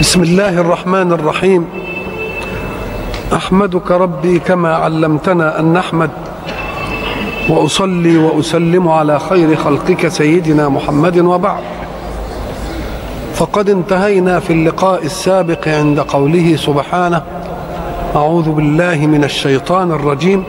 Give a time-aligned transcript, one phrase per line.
[0.00, 1.66] بسم الله الرحمن الرحيم.
[3.32, 6.10] أحمدك ربي كما علمتنا أن نحمد.
[7.48, 11.62] وأصلي وأسلم على خير خلقك سيدنا محمد وبعد.
[13.34, 17.22] فقد انتهينا في اللقاء السابق عند قوله سبحانه
[18.16, 20.44] أعوذ بالله من الشيطان الرجيم.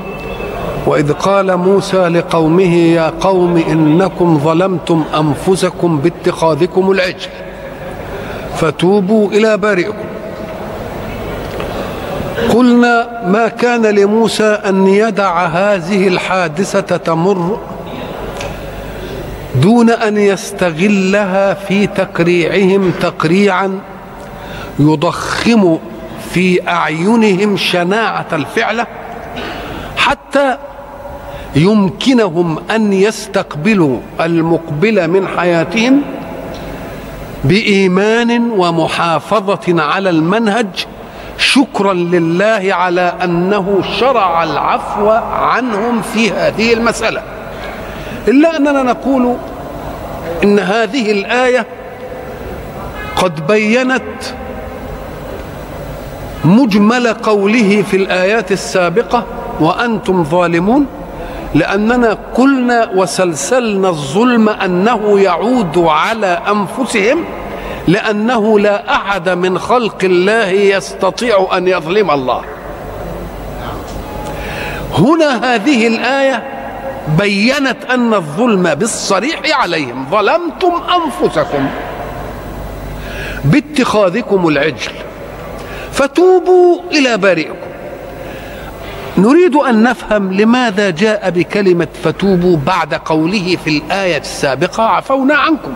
[0.88, 7.49] وإذ قال موسى لقومه يا قوم إنكم ظلمتم أنفسكم باتخاذكم العجل.
[8.60, 10.06] فتوبوا إلى بارئكم.
[12.54, 17.60] قلنا ما كان لموسى أن يدع هذه الحادثة تمر
[19.56, 23.80] دون أن يستغلها في تقريعهم تقريعا
[24.80, 25.78] يضخم
[26.34, 28.88] في أعينهم شناعة الفعله
[29.98, 30.58] حتى
[31.56, 36.02] يمكنهم أن يستقبلوا المقبل من حياتهم
[37.44, 40.68] بإيمان ومحافظة على المنهج
[41.38, 47.22] شكرا لله على أنه شرع العفو عنهم في هذه المسألة.
[48.28, 49.36] إلا أننا نقول
[50.44, 51.66] إن هذه الآية
[53.16, 54.02] قد بينت
[56.46, 59.26] مجمل قوله في الآيات السابقة
[59.60, 60.86] وأنتم ظالمون.
[61.56, 67.26] لأننا قلنا وسلسلنا الظلم أنه يعود على أنفسهم
[67.88, 72.42] لأنه لا أحد من خلق الله يستطيع أن يظلم الله.
[74.98, 76.44] هنا هذه الآية
[77.20, 80.06] بينت أن الظلم بالصريح عليهم.
[80.12, 81.68] ظلمتم أنفسكم
[83.44, 84.92] باتخاذكم العجل.
[85.92, 87.69] فتوبوا إلى بارئكم.
[89.20, 95.74] نريد أن نفهم لماذا جاء بكلمة فتوبوا بعد قوله في الآية السابقة عفونا عنكم.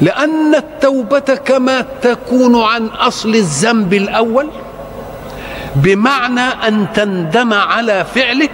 [0.00, 4.48] لأن التوبة كما تكون عن أصل الذنب الأول
[5.76, 8.48] بمعنى أن تندم على فعله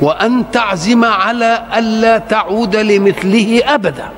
[0.00, 4.08] وأن تعزم على ألا تعود لمثله أبدا.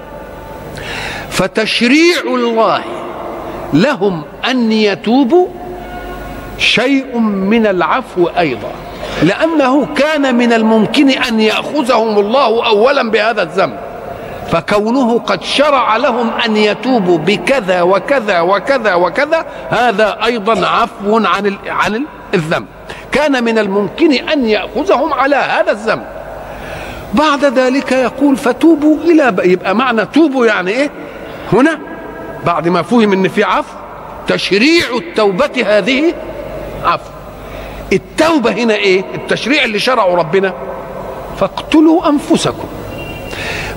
[1.30, 2.82] فتشريع الله
[3.72, 5.46] لهم أن يتوبوا
[6.60, 8.72] شيء من العفو أيضا.
[9.22, 13.76] لأنه كان من الممكن أن يأخذهم الله اولا بهذا الذنب.
[14.52, 22.04] فكونه قد شرع لهم أن يتوبوا بكذا وكذا وكذا وكذا هذا أيضا عفو عن عن
[22.34, 22.66] الذنب.
[23.12, 26.02] كان من الممكن أن يأخذهم على هذا الذنب.
[27.14, 30.90] بعد ذلك يقول فتوبوا إلى يبقى معنى توبوا يعني إيه؟
[31.52, 31.78] هنا
[32.46, 33.74] بعد ما فهم إن في عفو
[34.28, 36.14] تشريع التوبة هذه
[36.84, 37.10] عفو
[37.92, 40.54] التوبة هنا إيه؟ التشريع اللي شرعه ربنا.
[41.38, 42.68] فاقتلوا أنفسكم.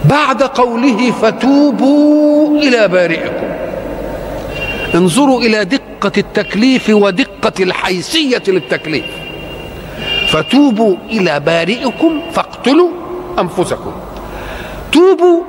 [0.06, 3.48] بعد قوله فتوبوا إلى بارئكم.
[4.96, 9.06] انظروا إلى دقة التكليف ودقة الحيثية للتكليف.
[10.28, 12.90] فتوبوا إلى بارئكم فاقتلوا
[13.40, 13.92] أنفسكم.
[14.92, 15.44] توبوا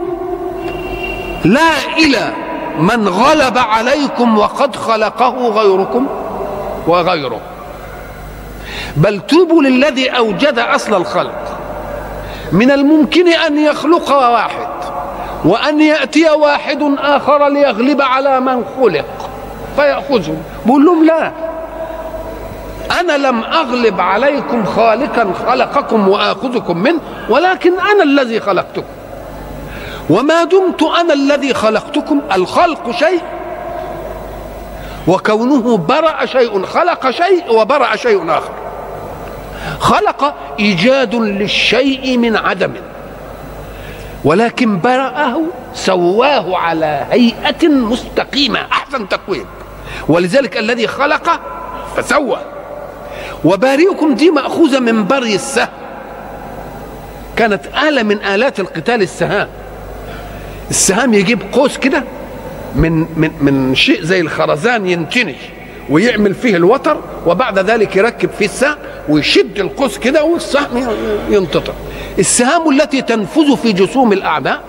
[1.44, 2.32] لا إلى
[2.78, 6.06] من غلب عليكم وقد خلقه غيركم.
[6.86, 7.40] وغيره.
[8.96, 11.58] بل توبوا للذي أوجد أصل الخلق.
[12.52, 14.68] من الممكن أن يخلق واحد
[15.44, 19.30] وأن يأتي واحد آخر ليغلب على من خلق
[19.76, 20.36] فيأخذه.
[20.66, 21.32] بقول لهم لا
[23.00, 28.84] أنا لم أغلب عليكم خالقا خلقكم وآخذكم منه ولكن أنا الذي خلقتكم.
[30.10, 33.20] وما دمت أنا الذي خلقتكم الخلق شيء
[35.08, 38.52] وكونه برأ شيء خلق شيء وبرأ شيء آخر.
[39.78, 42.72] خلق إيجاد للشيء من عدم
[44.24, 45.40] ولكن برأه
[45.74, 49.46] سواه على هيئة مستقيمة أحسن تقويم.
[50.08, 51.40] ولذلك الذي خلق
[51.96, 52.38] فسوى.
[53.44, 55.68] وبارئكم دي مأخوذة من بري السهم.
[57.36, 59.48] كانت آلة من آلات القتال السهام.
[60.70, 62.04] السهام يجيب قوس كده
[62.74, 65.36] من من من شيء زي الخرزان ينتني
[65.90, 68.76] ويعمل فيه الوتر وبعد ذلك يركب فيه السهم
[69.08, 70.96] ويشد القوس كده والسهم
[71.30, 71.74] ينتطر.
[72.18, 74.60] السهام التي تنفذ في جسوم الأعداء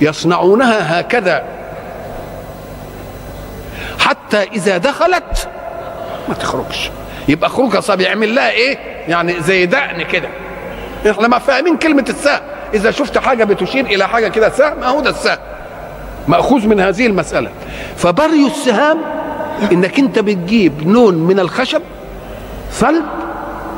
[0.00, 1.44] يصنعونها هكذا.
[3.98, 5.48] حتى إذا دخلت
[6.28, 6.90] ما تخرجش.
[7.28, 8.00] يبقى خروجها صعب.
[8.00, 8.78] يعمل لها إيه؟
[9.08, 10.28] يعني زي دقن كده.
[11.10, 12.40] إحنا ما فاهمين كلمة السهم.
[12.74, 15.38] إذا شفت حاجة بتشير إلى حاجة كده سهم أهو ده السهم.
[16.28, 17.50] مأخوذ من هذه المسألة.
[17.96, 18.98] فبري السهام
[19.72, 21.82] إنك أنت بتجيب نون من الخشب
[22.72, 23.04] صلب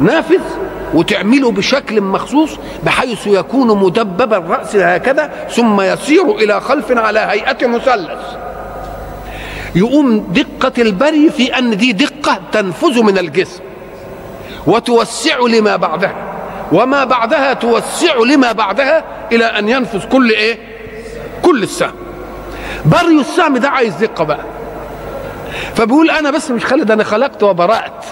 [0.01, 0.41] نافذ
[0.95, 2.51] وتعمله بشكل مخصوص
[2.85, 8.21] بحيث يكون مدبب الرأس هكذا ثم يسير إلى خلف على هيئة مثلث.
[9.75, 13.61] يقوم دقة البري في أن دي دقة تنفذ من الجسم
[14.67, 16.15] وتوسع لما بعدها
[16.73, 20.59] وما بعدها توسع لما بعدها إلى أن ينفذ كل إيه؟
[21.43, 21.95] كل السهم.
[22.85, 24.45] بري السهم ده عايز دقة بقى.
[25.75, 28.05] فبيقول أنا بس مش خالد أنا خلقت وبرأت.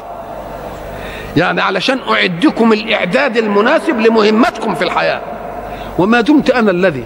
[1.37, 5.21] يعني علشان أعدكم الإعداد المناسب لمهمتكم في الحياة.
[5.99, 7.05] وما دمت أنا الذي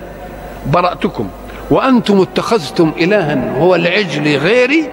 [0.67, 1.29] برأتكم
[1.71, 4.91] وأنتم اتخذتم إلها هو العجل غيري.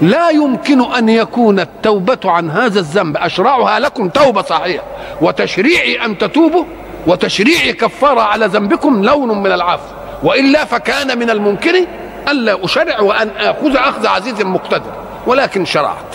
[0.00, 4.84] لا يمكن أن يكون التوبة عن هذا الذنب أشرعها لكم توبة صحيحة.
[5.20, 6.64] وتشريعي أن تتوبوا
[7.06, 9.99] وتشريعي كفارة على ذنبكم لون من العفو.
[10.22, 11.86] وإلا فكان من الممكن
[12.28, 14.92] ألا أشرع وأن آخذ أخذ عزيز مقتدر
[15.26, 16.14] ولكن شرعت.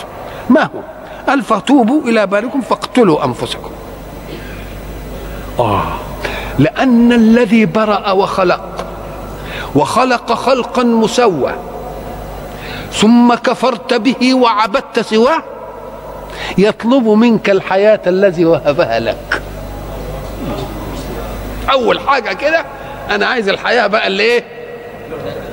[0.50, 0.80] ما هو؟
[1.28, 3.70] قال فتوبوا إلى باركم فاقتلوا أنفسكم.
[5.58, 5.82] آه
[6.58, 8.86] لأن الذي برأ وخلق
[9.74, 11.54] وخلق خلقا مسوى
[12.92, 15.42] ثم كفرت به وعبدت سواه
[16.58, 19.42] يطلب منك الحياة الذي وهبها لك.
[21.70, 22.64] أول حاجة كده
[23.10, 24.44] أنا عايز الحياة بقى اللي إيه؟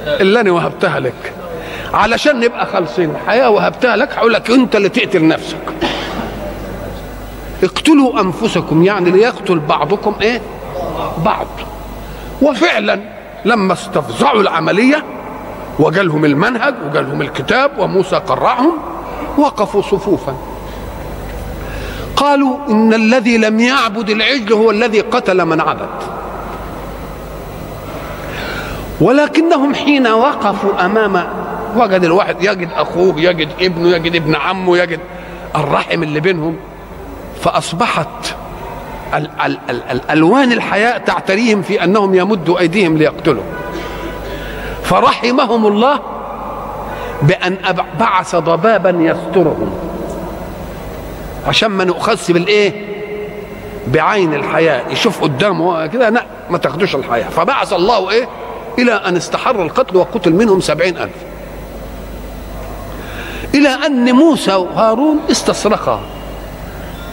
[0.07, 1.33] اللي أنا وهبتها لك.
[1.93, 3.09] علشان نبقى خالصين.
[3.11, 5.57] الحياة وهبتها لك هقول لك أنت اللي تقتل نفسك.
[7.63, 10.41] اقتلوا أنفسكم يعني ليقتل بعضكم إيه؟
[11.25, 11.47] بعض.
[12.41, 12.99] وفعلا
[13.45, 15.03] لما استفزعوا العملية
[15.79, 18.71] وجالهم المنهج وجالهم الكتاب وموسى قرعهم
[19.37, 20.35] وقفوا صفوفا.
[22.15, 25.89] قالوا إن الذي لم يعبد العجل هو الذي قتل من عبد.
[29.03, 31.27] ولكنهم حين وقفوا أمام
[31.75, 34.99] وجد الواحد يجد أخوه يجد ابنه يجد ابن عمه يجد
[35.55, 36.55] الرحم اللي بينهم
[37.41, 38.35] فأصبحت
[39.13, 43.43] ال ال ال الألوان الحياة تعتريهم في أنهم يمدوا أيديهم ليقتلوا.
[44.83, 45.99] فرحمهم الله
[47.21, 47.57] بأن
[47.99, 49.73] بعث ضبابا يسترهم.
[51.47, 52.93] عشان ما نؤخذش بالإيه؟
[53.87, 54.83] بعين الحياة.
[54.89, 57.29] يشوف قدامه كده لا ما تاخدوش الحياة.
[57.29, 58.27] فبعث الله إيه؟
[58.79, 61.13] إلى أن استحر القتل وقتل منهم سبعين ألف.
[63.55, 66.01] إلى أن موسى وهارون استصرخا.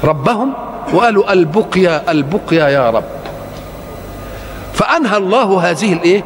[0.04, 0.52] ربهم
[0.92, 3.04] وقالوا البقيا البقيا يا رب.
[4.74, 6.24] فأنهى الله هذه الإيه؟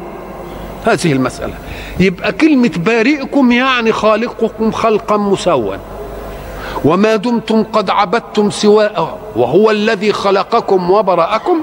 [0.85, 1.53] هذه المسألة.
[1.99, 5.79] يبقى كلمة بارئكم يعني خالقكم خلقا مسوى
[6.85, 11.61] وما دمتم قد عبدتم سواءه وهو الذي خلقكم وبرأكم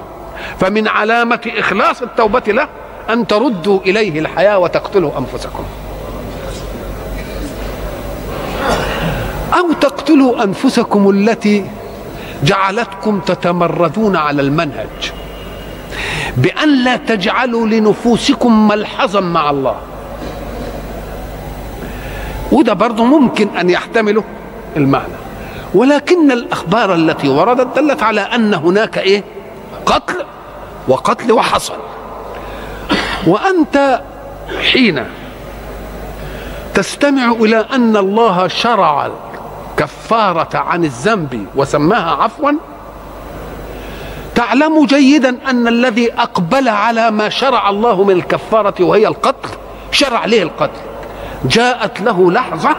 [0.61, 2.69] فمن علامة إخلاص التوبة له
[3.11, 5.65] أن تردوا إليه الحياة وتقتلوا أنفسكم.
[9.59, 11.65] أو تقتلوا أنفسكم التي
[12.45, 15.13] جعلتكم تتمردون على المنهج
[16.37, 19.77] بأن لا تجعلوا لنفوسكم ملحظا مع الله.
[22.53, 24.25] وده برضه ممكن أن يحتمله
[24.77, 25.15] المعنى.
[25.75, 29.25] ولكن الأخبار التي وردت دلت على أن هناك إيه؟
[29.87, 30.25] قتل
[30.89, 31.75] وقتل وحصل.
[33.27, 34.01] وأنت
[34.73, 35.05] حين
[36.75, 42.51] تستمع إلى أن الله شرع الكفارة عن الذنب وسماها عفوا
[44.35, 49.49] تعلم جيدا أن الذي أقبل على ما شرع الله من الكفارة وهي القتل
[49.91, 50.81] شرع له القتل.
[51.45, 52.77] جاءت له لحظة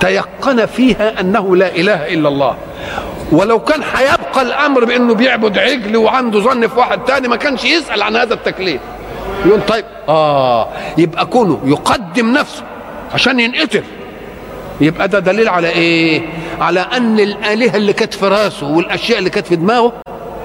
[0.00, 2.56] تيقن فيها أنه لا إله إلا الله.
[3.32, 8.02] ولو كان هيبقى الأمر بأنه بيعبد عجل وعنده ظن في واحد تاني ما كانش يسأل
[8.02, 8.80] عن هذا التكليف.
[9.46, 10.68] يقول طيب آه
[10.98, 12.62] يبقى كونه يقدم نفسه
[13.14, 13.82] عشان ينقتل.
[14.80, 16.22] يبقى ده دليل على إيه؟
[16.60, 19.92] على أن الآلهة اللي كانت في راسه والأشياء اللي كانت في دماغه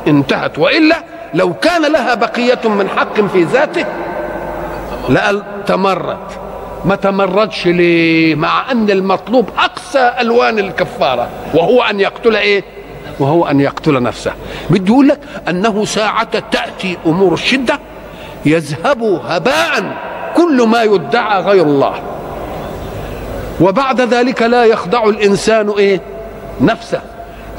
[0.07, 0.59] انتهت.
[0.59, 3.85] وإلا لو كان لها بقية من حق في ذاته
[5.09, 6.17] لقال تمرد.
[6.85, 12.63] ما تمردش ليه؟ مع أن المطلوب أقصى ألوان الكفارة وهو أن يقتل إيه؟
[13.19, 14.33] وهو أن يقتل نفسه.
[14.69, 17.79] بدي يقول لك أنه ساعة تأتي أمور الشدة
[18.47, 19.97] يذهب هباء
[20.35, 21.93] كل ما يدعى غير الله.
[23.61, 26.01] وبعد ذلك لا يخضع الإنسان إيه؟
[26.61, 27.01] نفسه.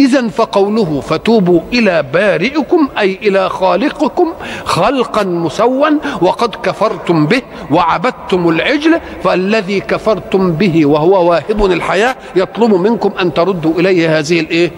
[0.01, 4.33] اذا فقوله فتوبوا إلى بارئكم أي إلى خالقكم
[4.65, 5.89] خلقا مسوا
[6.23, 13.73] وقد كفرتم به وعبدتم العجل فالذي كفرتم به وهو واهب الحياة يطلب منكم أن تردوا
[13.81, 14.71] إليه هذه الإيه؟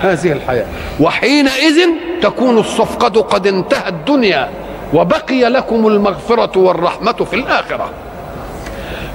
[0.00, 0.66] هذه الحياة.
[1.00, 1.88] وحينئذ
[2.22, 4.48] تكون الصفقة قد انتهت الدنيا.
[4.94, 7.90] وبقي لكم المغفرة والرحمة في الآخرة.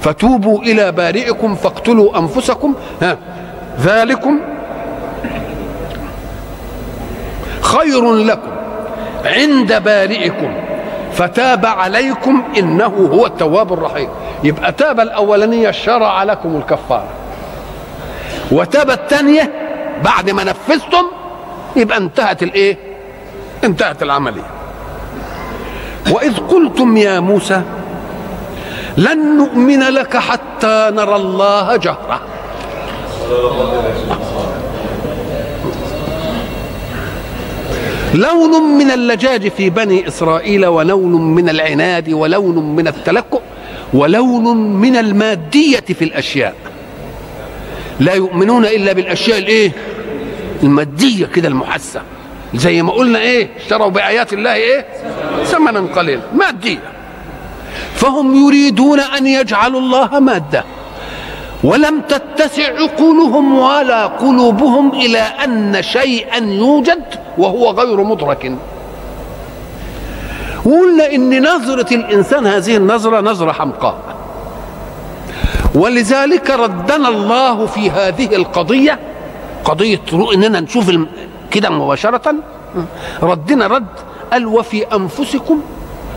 [0.00, 2.74] فتوبوا إلى بارئكم فاقتلوا أنفسكم.
[3.02, 3.18] ها
[3.80, 4.40] ذلكم
[7.60, 8.50] خير لكم
[9.24, 10.54] عند بارئكم.
[11.12, 14.08] فتاب عليكم إنه هو التواب الرحيم.
[14.44, 17.08] يبقى تاب الأولانية شرع لكم الكفارة.
[18.52, 19.52] وتاب الثانية
[20.04, 21.04] بعد ما نفذتم
[21.76, 22.76] يبقى انتهت الإيه؟
[23.64, 24.55] انتهت العملية.
[26.10, 27.62] وإذ قلتم يا موسى
[28.96, 32.20] لن نؤمن لك حتى نرى الله جهرة.
[38.14, 43.40] لون من اللجاج في بني إسرائيل ولون من العناد ولون من التلكؤ
[43.92, 46.54] ولون من المادية في الأشياء.
[48.00, 49.72] لا يؤمنون إلا بالأشياء الإيه؟
[50.62, 52.02] المادية كده المحسة.
[52.54, 54.86] زي ما قلنا إيه؟ اشتروا بآيات الله إيه؟
[55.56, 56.78] ثمنا قليلا مادية.
[57.94, 60.64] فهم يريدون أن يجعلوا الله مادة.
[61.64, 67.04] ولم تتسع عقولهم ولا قلوبهم إلى أن شيئا يوجد
[67.38, 68.52] وهو غير مدرك.
[70.64, 73.96] وقلنا ان نظرة الإنسان هذه النظرة نظرة حمقاء.
[75.74, 78.98] ولذلك ردنا الله في هذه القضية
[79.64, 80.00] قضية
[80.34, 80.90] اننا نشوف
[81.50, 82.34] كده مباشرة.
[83.22, 83.86] ردنا رد
[84.32, 85.60] قال وفي أنفسكم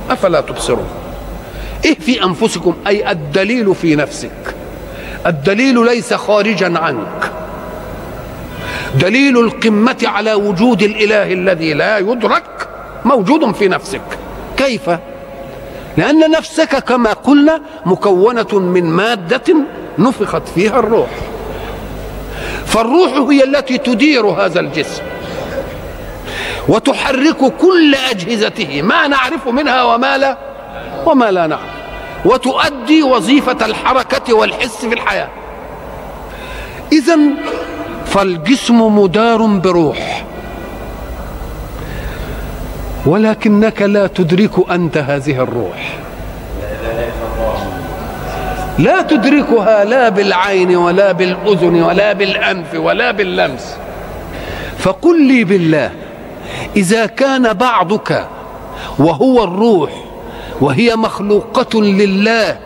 [0.10, 0.88] أفلا تبصرون.
[1.86, 4.56] إيه في أنفسكم؟ أي الدليل في نفسك.
[5.28, 7.32] الدليل ليس خارجا عنك.
[8.96, 12.70] دليل القمة على وجود الإله الذي لا يدرك
[13.06, 14.02] موجود في نفسك.
[14.58, 14.90] كيف؟
[15.98, 19.56] لأن نفسك كما قلنا مكونة من مادة
[20.00, 21.10] نفخت فيها الروح.
[22.66, 25.04] فالروح هي التي تدير هذا الجسم.
[26.70, 30.38] وتحرك كل أجهزته ما نعرف منها وما لا
[31.06, 31.74] وما لا نعرف.
[32.26, 35.30] وتؤدي وظيفة الحركة والحس في الحياة.
[36.92, 37.18] إذا
[38.06, 40.26] فالجسم مدار بروح.
[43.06, 45.98] ولكنك لا تدرك أنت هذه الروح.
[48.80, 53.78] لا تدركها لا بالعين ولا بالأذن ولا بالأنف ولا باللمس.
[54.78, 55.92] فقل لي بالله
[56.76, 58.28] إذا كان بعضك
[59.00, 59.92] وهو الروح
[60.62, 62.60] وهي مخلوقة لله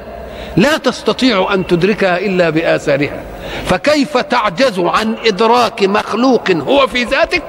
[0.57, 3.23] لا تستطيع أن تدركها إلا بآثارها
[3.65, 7.43] فكيف تعجز عن إدراك مخلوق هو في ذاتك؟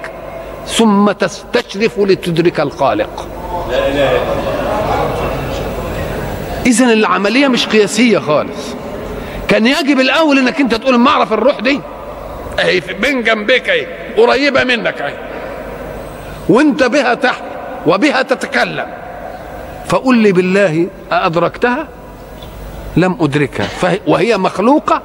[0.67, 3.29] ثم تستشرف لتدرك الخالق.
[3.71, 4.55] لا إله إلا
[6.67, 8.75] إذن العملية مش قياسية خالص.
[9.49, 11.81] كان يجب الأول إنك أنت تقول ما أعرف الروح دي.
[12.59, 15.34] أهي بين جنبك أهي قريبة منك أهي.
[16.49, 17.43] وأنت بها تحت
[17.87, 18.87] وبها تتكلم.
[19.87, 21.89] فقل لي بالله أدركتها
[22.97, 23.69] لم أدركها.
[24.07, 25.03] وهي مخلوقة؟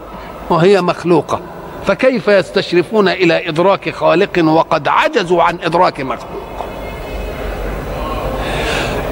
[0.49, 1.41] وهي مخلوقة.
[1.87, 6.65] فكيف يستشرفون إلى إدراك خالق وقد عجزوا عن إدراك مخلوق؟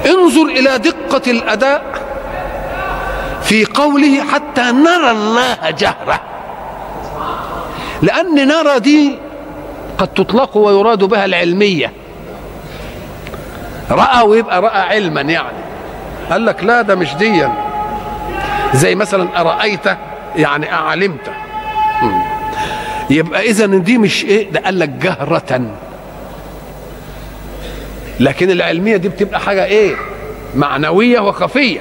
[0.06, 1.84] انظر إلى دقة الأداء
[3.42, 6.20] في قوله حتى نرى الله جهرة.
[8.02, 9.18] لأن نرى دي
[9.98, 11.92] قد تطلق ويراد بها العلمية.
[13.90, 15.58] رأى ويبقى رأى علما يعني.
[16.30, 17.52] قال لك لا ده مش ديا.
[18.74, 19.86] زي مثلا أرأيت
[20.36, 21.30] يعني أعلمت.
[23.10, 25.60] يبقى إذا دي مش إيه؟ ده قال لك جهرة.
[28.20, 29.96] لكن العلمية دي بتبقى حاجة إيه؟
[30.54, 31.80] معنوية وخفية.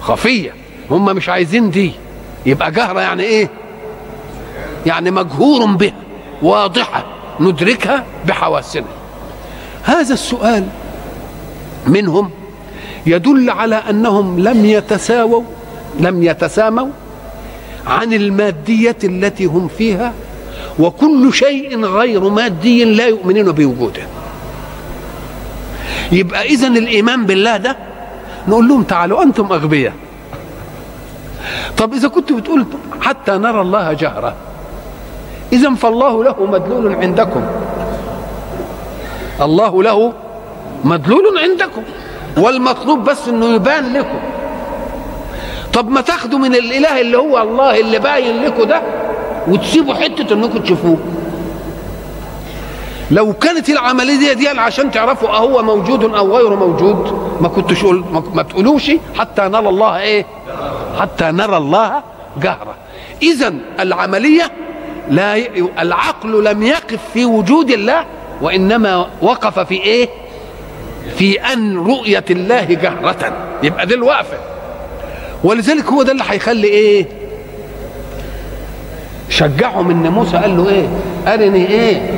[0.00, 0.54] خفية.
[0.90, 1.92] هم مش عايزين دي.
[2.46, 3.48] يبقى جهرة يعني إيه؟
[4.86, 5.92] يعني مجهور بها
[6.42, 7.04] واضحة.
[7.40, 8.97] ندركها بحواسنا.
[9.82, 10.64] هذا السؤال
[11.86, 12.30] منهم
[13.06, 15.42] يدل على أنهم لم يتساووا
[16.00, 16.88] لم يتساموا
[17.86, 20.12] عن المادية التي هم فيها
[20.78, 24.02] وكل شيء غير مادي لا يؤمنون بوجوده.
[26.12, 27.76] يبقى إذا الإيمان بالله ده
[28.48, 29.92] نقول لهم تعالوا أنتم أغبياء.
[31.78, 32.66] طب إذا كنت بتقول
[33.00, 34.34] حتى نرى الله جهرة
[35.52, 37.42] إذا فالله له مدلول عندكم.
[39.40, 40.12] الله له
[40.84, 41.82] مدلول عندكم
[42.36, 44.18] والمطلوب بس إنه يبان لكم.
[45.72, 48.82] طب ما تاخدوا من الإله اللي هو الله اللي باين لكم ده
[49.48, 50.98] وتسيبوا حتة إنكم تشوفوه.
[53.10, 58.04] لو كانت العملية دي, دي عشان تعرفوا أهو موجود أو غير موجود ما كنتش قول
[58.34, 60.26] ما تقولوش حتى نرى الله إيه؟
[61.00, 62.02] حتى نرى الله
[62.42, 62.74] جهرة.
[63.22, 64.50] اذا العملية
[65.10, 65.36] لا.
[65.82, 68.04] العقل لم يقف في وجود الله
[68.42, 70.08] وإنما وقف في إيه؟
[71.16, 73.32] في أن رؤية الله جهرة.
[73.62, 74.38] يبقى دي الوقفة.
[75.44, 77.06] ولذلك هو ده اللي هيخلي إيه؟
[79.28, 80.88] شجعهم إن موسى قال له إيه؟
[81.34, 82.10] أرني إيه؟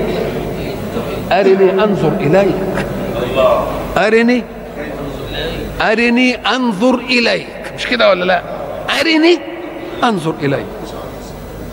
[1.32, 2.86] أرني أنظر إليك.
[3.96, 4.44] أرني؟
[5.80, 7.72] أرني أنظر إليك.
[7.76, 8.42] مش كده ولا لا؟
[9.00, 9.38] أرني
[10.04, 10.66] أنظر إليك.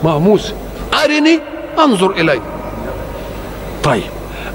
[0.04, 0.54] ما موسى.
[1.04, 1.40] أرني
[1.80, 2.42] أنظر إليك.
[3.84, 4.04] طيب.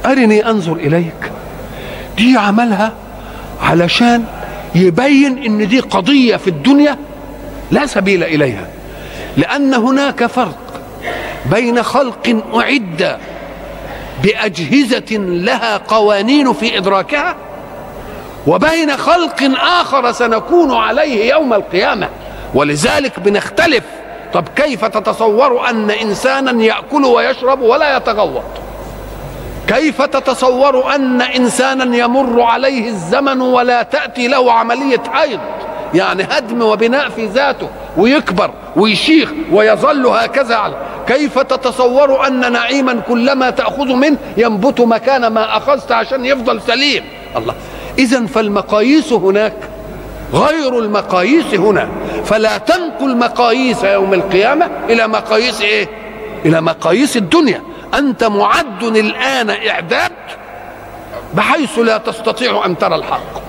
[0.07, 1.33] أرني أنظر إليك.
[2.17, 2.93] دي عملها
[3.63, 4.25] علشان
[4.75, 6.97] يبين إن دي قضية في الدنيا
[7.71, 8.67] لا سبيل إليها.
[9.37, 10.59] لأن هناك فرق
[11.47, 13.19] بين خلق أعد
[14.23, 17.37] بأجهزة لها قوانين في إدراكها
[18.47, 19.43] وبين خلق
[19.81, 22.09] آخر سنكون عليه يوم القيامة.
[22.55, 23.85] ولذلك بنختلف.
[24.35, 28.62] طب كيف تتصور أن إنسانا يأكل ويشرب ولا يتغوط؟
[29.69, 35.41] كيف تتصور أن إنسانا يمر عليه الزمن ولا تأتي له عملية حيض
[35.95, 40.57] يعني هدم وبناء في ذاته ويكبر ويشيخ ويظل هكذا.
[40.57, 40.75] على
[41.07, 47.05] كيف تتصور أن نعيما كلما تأخذ منه ينبت مكان ما أخذت عشان يفضل سليم؟
[47.37, 47.55] الله.
[47.99, 49.57] إذا فالمقاييس هناك
[50.35, 51.89] غير المقاييس هنا.
[52.25, 55.89] فلا تنقل مقاييس يوم القيامة إلى مقاييس إيه؟
[56.45, 57.63] إلى مقاييس الدنيا.
[57.95, 60.13] أنت معد الآن إعداد
[61.35, 63.43] بحيث لا تستطيع أن ترى الحق.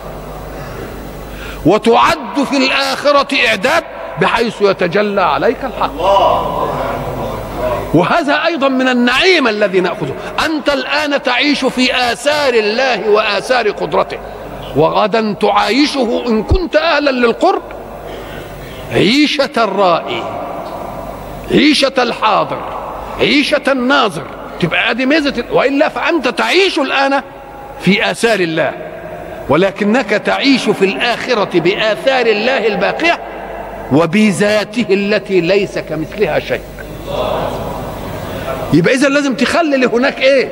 [1.66, 3.84] وتعد في الآخرة إعداد
[4.22, 6.02] بحيث يتجلى عليك الحق.
[7.94, 10.16] وهذا أيضا من النعيم الذي نأخذه.
[10.46, 14.18] أنت الآن تعيش في آثار الله وآثار قدرته.
[14.76, 17.62] وغدا تعايشه إن كنت أهلا للقرب.
[18.92, 20.24] عيشة الرائي
[21.52, 22.83] عيشة الحاضر.
[23.20, 24.24] عيشة الناظر.
[24.60, 27.22] تبقى ادي ميزة وإلا فأنت تعيش الآن
[27.82, 28.74] في آثار الله.
[29.50, 33.20] ولكنك تعيش في الآخرة بآثار الله الباقية
[33.92, 36.62] وبذاته التي ليس كمثلها شيء.
[38.74, 40.52] يبقى اذا لازم تخلي هناك إيه؟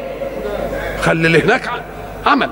[1.01, 1.69] خلي هناك
[2.25, 2.49] عمل.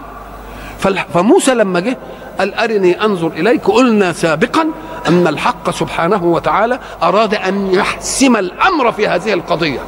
[1.13, 1.97] فموسى لما جه
[2.39, 3.65] قال أرني أنظر إليك.
[3.65, 4.67] قلنا سابقا
[5.07, 9.79] أن الحق سبحانه وتعالى أراد أن يحسم الأمر في هذه القضية.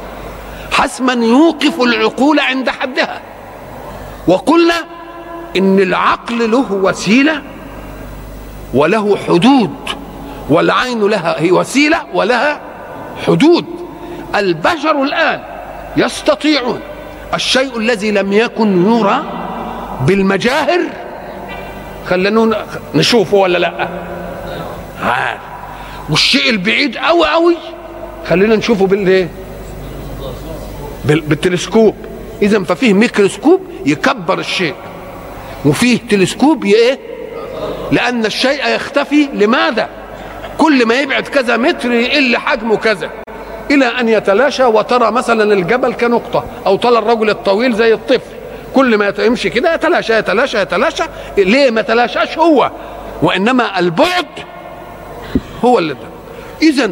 [0.72, 3.22] حسما يوقف العقول عند حدها.
[4.28, 4.76] وقلنا
[5.58, 7.42] إن العقل له وسيلة
[8.74, 9.76] وله حدود
[10.50, 12.62] والعين لها هي وسيلة ولها
[13.28, 13.66] حدود.
[14.36, 15.42] البشر الآن
[15.98, 16.80] يستطيعون
[17.34, 19.24] الشيء الذي لم يكن يرى
[20.08, 20.80] بالمجاهر.
[22.10, 23.90] خلينا نشوفه ولا لا؟
[25.02, 25.40] ها.
[26.10, 27.58] والشيء البعيد قوي قوي
[28.30, 29.30] خلينا نشوفه بالإيه؟
[31.06, 31.96] بالتلسكوب.
[32.42, 34.76] إذا ففيه ميكروسكوب يكبر الشيء.
[35.66, 37.00] وفيه تلسكوب إيه؟
[37.92, 39.30] لأن الشيء يختفي.
[39.34, 39.90] لماذا؟
[40.58, 43.10] كل ما يبعد كذا متر يقل حجمه كذا.
[43.72, 48.32] إلى أن يتلاشى وترى مثلا الجبل كنقطة أو ترى الرجل الطويل زي الطفل.
[48.74, 51.04] كل ما يمشي كده يتلاشى يتلاشى يتلاشى.
[51.38, 52.72] ليه ما تلاشاش هو؟
[53.22, 54.26] وإنما البعد
[55.66, 55.96] هو اللي
[56.62, 56.92] اذا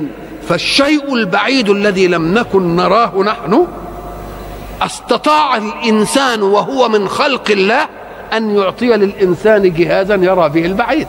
[0.49, 3.67] فالشيء البعيد الذي لم نكن نراه نحن
[4.81, 7.87] أستطاع الإنسان وهو من خلق الله
[8.33, 11.07] أن يعطي للإنسان جهازا يرى به البعيد.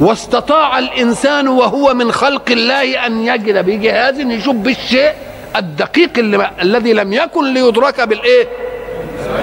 [0.00, 5.12] واستطاع الإنسان وهو من خلق الله أن يجد بجهاز يشوف بالشيء
[5.56, 8.48] الدقيق اللي الذي لم يكن ليدرك بالإيه؟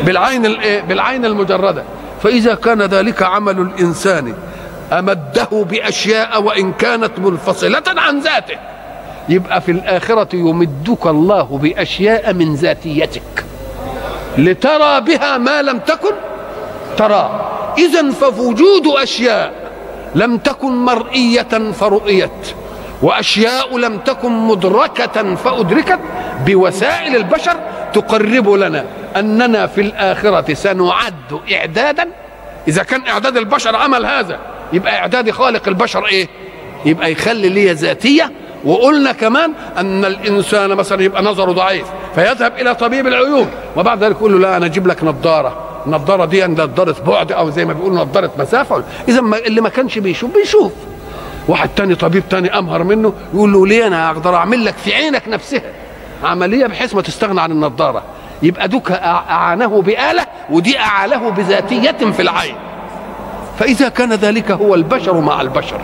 [0.05, 1.83] بالعين الايه بالعين المجردة.
[2.23, 4.33] فإذا كان ذلك عمل الإنسان
[4.91, 8.57] أمده بأشياء وإن كانت منفصلة عن ذاته.
[9.29, 13.45] يبقى في الآخرة يمدك الله بأشياء من ذاتيتك.
[14.37, 16.11] لترى بها ما لم تكن
[16.97, 17.51] ترى.
[17.77, 19.53] اذا فوجود أشياء
[20.15, 22.53] لم تكن مرئية فرؤيت
[23.01, 25.99] وأشياء لم تكن مدركة فأدركت
[26.45, 27.55] بوسائل البشر
[27.93, 28.85] تقرب لنا.
[29.15, 32.07] أننا في الآخرة سنعد إعدادا.
[32.67, 34.39] إذا كان إعداد البشر عمل هذا
[34.73, 36.27] يبقى اعداد خالق البشر إيه؟
[36.85, 38.31] يبقى يخلي لي ذاتية
[38.65, 43.47] وقلنا كمان أن الإنسان مثلا يبقى نظره ضعيف فيذهب إلى طبيب العيون
[43.77, 47.65] وبعد ذلك يقول له لا أنا أجيب لك نظاره النظاره دي نظاره بعد أو زي
[47.65, 48.83] ما بيقولوا نظاره مسافة.
[49.07, 50.71] اذا اللي ما كانش بيشوف بيشوف.
[51.47, 55.27] واحد تاني طبيب تاني أمهر منه يقول له ليه أنا أقدر أعمل لك في عينك
[55.27, 55.61] نفسها؟
[56.23, 58.03] عملية بحيث ما تستغنى عن النظاره
[58.43, 62.55] يبقى دوك أعانه بآلة ودي اعاله بذاتية في العين.
[63.59, 65.81] فإذا كان ذلك هو البشر مع البشر.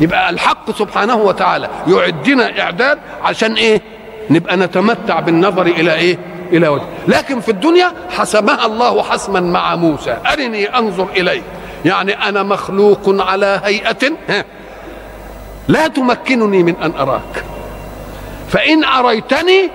[0.00, 3.80] يبقى الحق سبحانه وتعالى يعدنا إعداد عشان إيه؟
[4.30, 6.18] نبقى نتمتع بالنظر إلى إيه؟
[6.52, 6.82] إلى وجه.
[7.08, 10.16] لكن في الدنيا حسمها الله حسما مع موسى.
[10.32, 11.42] أرني أنظر إليك.
[11.84, 14.12] يعني أنا مخلوق على هيئة
[15.68, 17.44] لا تمكنني من أن أراك.
[18.48, 19.70] فإن أريتني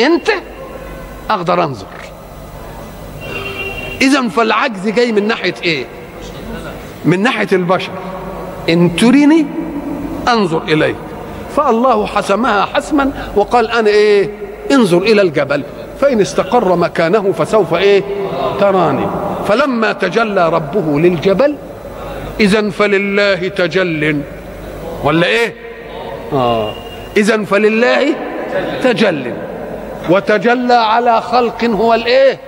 [0.00, 0.30] أنت
[1.30, 1.86] أقدر أنظر.
[4.00, 5.86] اذا فالعجز جاي من ناحية إيه؟
[7.04, 7.92] من ناحية البشر.
[8.68, 9.46] إن تريني
[10.28, 10.96] أنظر إليك.
[11.56, 14.30] فالله حسمها حسما وقال أنا إيه؟
[14.72, 15.62] انظر إلى الجبل.
[16.00, 18.02] فإن استقر مكانه فسوف إيه؟
[18.60, 19.06] تراني.
[19.48, 21.54] فلما تجلى ربه للجبل
[22.40, 24.20] اذا فلله تجل.
[25.04, 25.54] ولا إيه؟
[26.32, 26.72] آه.
[27.16, 28.14] اذا فلله
[28.82, 29.32] تجل.
[30.10, 32.40] وتجلى على خلق هو الإيه؟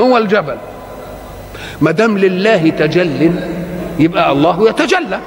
[0.00, 0.56] هو الجبل.
[1.80, 3.34] ما دام لله تجل
[4.02, 5.20] يبقى الله يتجلى.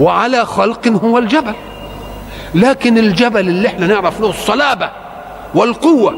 [0.00, 1.54] وعلى خلق هو الجبل.
[2.54, 4.90] لكن الجبل اللي إحنا نعرف له الصلابة
[5.54, 6.14] والقوة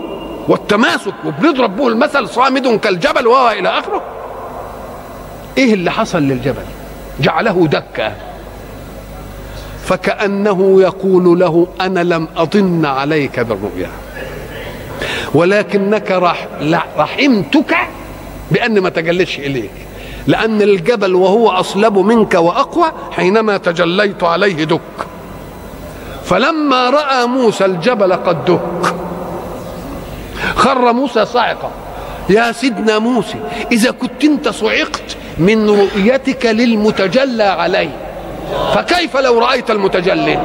[0.49, 4.03] والتماسك وبنضرب به المثل صامد كالجبل وهو إلى آخره.
[5.59, 6.65] إيه اللي حصل للجبل؟
[7.21, 8.13] جعله دكا.
[9.85, 13.91] فكأنه يقول له أنا لم اطن عليك بالرؤيا.
[15.35, 16.49] ولكنك رح
[16.99, 17.77] رحمتك
[18.51, 19.71] بأن ما تجلتش إليك.
[20.27, 24.81] لأن الجبل وهو أصلب منك وأقوى حينما تجليت عليه دك.
[26.25, 28.95] فلما رأى موسى الجبل قد دك.
[30.57, 31.71] خر موسى صاعقا
[32.31, 33.39] يا سيدنا موسى
[33.73, 37.97] إذا كنت أنت صعقت من رؤيتك للمتجلى عليه
[38.75, 40.39] فكيف لو رأيت المتجلي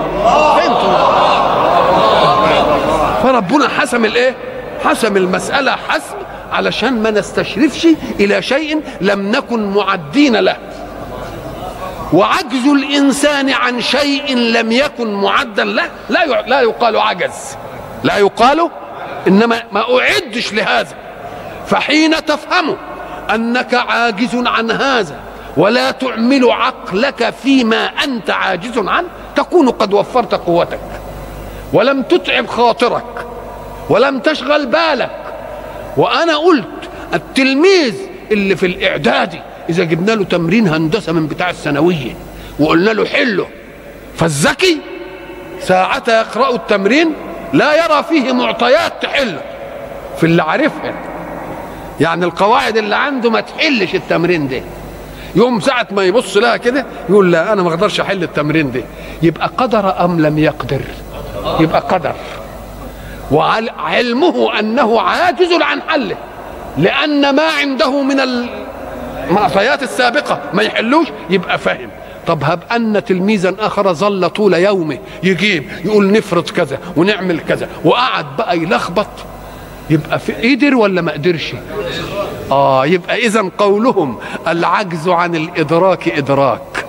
[3.23, 4.35] فربنا حسم الإيه؟
[4.85, 6.15] حسم المسألة حسم
[6.51, 7.87] علشان ما نستشرفش
[8.19, 10.57] إلى شيء لم نكن معدين له.
[12.13, 17.57] وعجز الإنسان عن شيء لم يكن معدا له لا لا يقال عجز.
[18.03, 18.69] لا يقال
[19.27, 20.95] إنما ما أعدش لهذا.
[21.67, 22.77] فحين تفهم
[23.33, 25.15] أنك عاجز عن هذا
[25.57, 30.79] ولا تعمل عقلك فيما أنت عاجز عنه تكون قد وفرت قوتك.
[31.73, 33.25] ولم تتعب خاطرك
[33.89, 35.26] ولم تشغل بالك
[35.97, 36.67] وأنا قلت
[37.13, 37.93] التلميذ
[38.31, 42.15] اللي في الإعدادي إذا جبنا له تمرين هندسة من بتاع الثانوية
[42.59, 43.47] وقلنا له حله
[44.17, 44.77] فالذكي
[45.61, 47.13] ساعتها يقرا التمرين
[47.53, 49.41] لا يرى فيه معطيات تحله
[50.17, 50.95] في اللي عارفها.
[51.99, 54.61] يعني القواعد اللي عنده ما تحلش التمرين ده
[55.35, 58.81] يوم ساعة ما يبص لها كده يقول لا أنا ما أقدرش أحل التمرين ده
[59.21, 60.81] يبقى قدر أم لم يقدر؟
[61.59, 62.15] يبقى قدر.
[63.31, 66.15] وعلمه أنه عاجز عن حله
[66.77, 68.19] لأن ما عنده من
[69.29, 71.89] المعطيات السابقة ما يحلوش يبقى فاهم.
[72.27, 78.25] طب هب أن تلميذا آخر ظل طول يومه يجيب يقول نفرض كذا ونعمل كذا وقعد
[78.37, 79.07] بقى يلخبط.
[79.89, 81.53] يبقى في قدر ولا ما قدرش؟
[82.51, 86.85] آه يبقى اذا قولهم العجز عن الإدراك إدراك.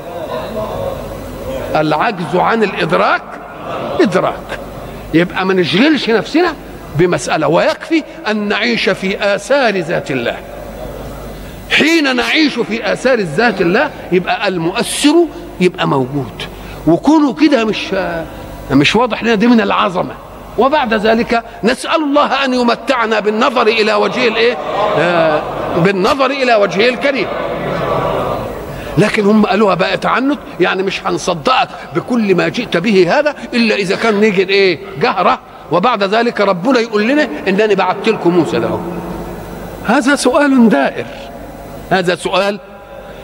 [1.76, 3.22] العجز عن الإدراك
[4.00, 4.58] إدراك.
[5.14, 6.54] يبقى ما نشغلش نفسنا
[6.96, 10.36] بمسألة ويكفي أن نعيش في آثار ذات الله.
[11.70, 15.14] حين نعيش في آثار ذات الله يبقى المؤثر
[15.60, 16.42] يبقى موجود.
[16.86, 17.94] وكونه كده مش
[18.70, 20.14] مش واضح لنا دي من العظمة.
[20.58, 24.56] وبعد ذلك نسأل الله أن يمتعنا بالنظر إلى وجهه الإيه؟
[24.98, 25.42] آه
[25.76, 27.26] بالنظر إلى وجهه الكريم.
[28.98, 33.96] لكن هم قالوها بقى تعنت يعني مش هنصدقك بكل ما جئت به هذا إلا إذا
[33.96, 35.38] كان نيجي إيه جهرة.
[35.72, 38.80] وبعد ذلك ربنا يقول لنا إنني بعت لكم موسى له
[39.84, 41.06] هذا سؤال دائر.
[41.90, 42.60] هذا سؤال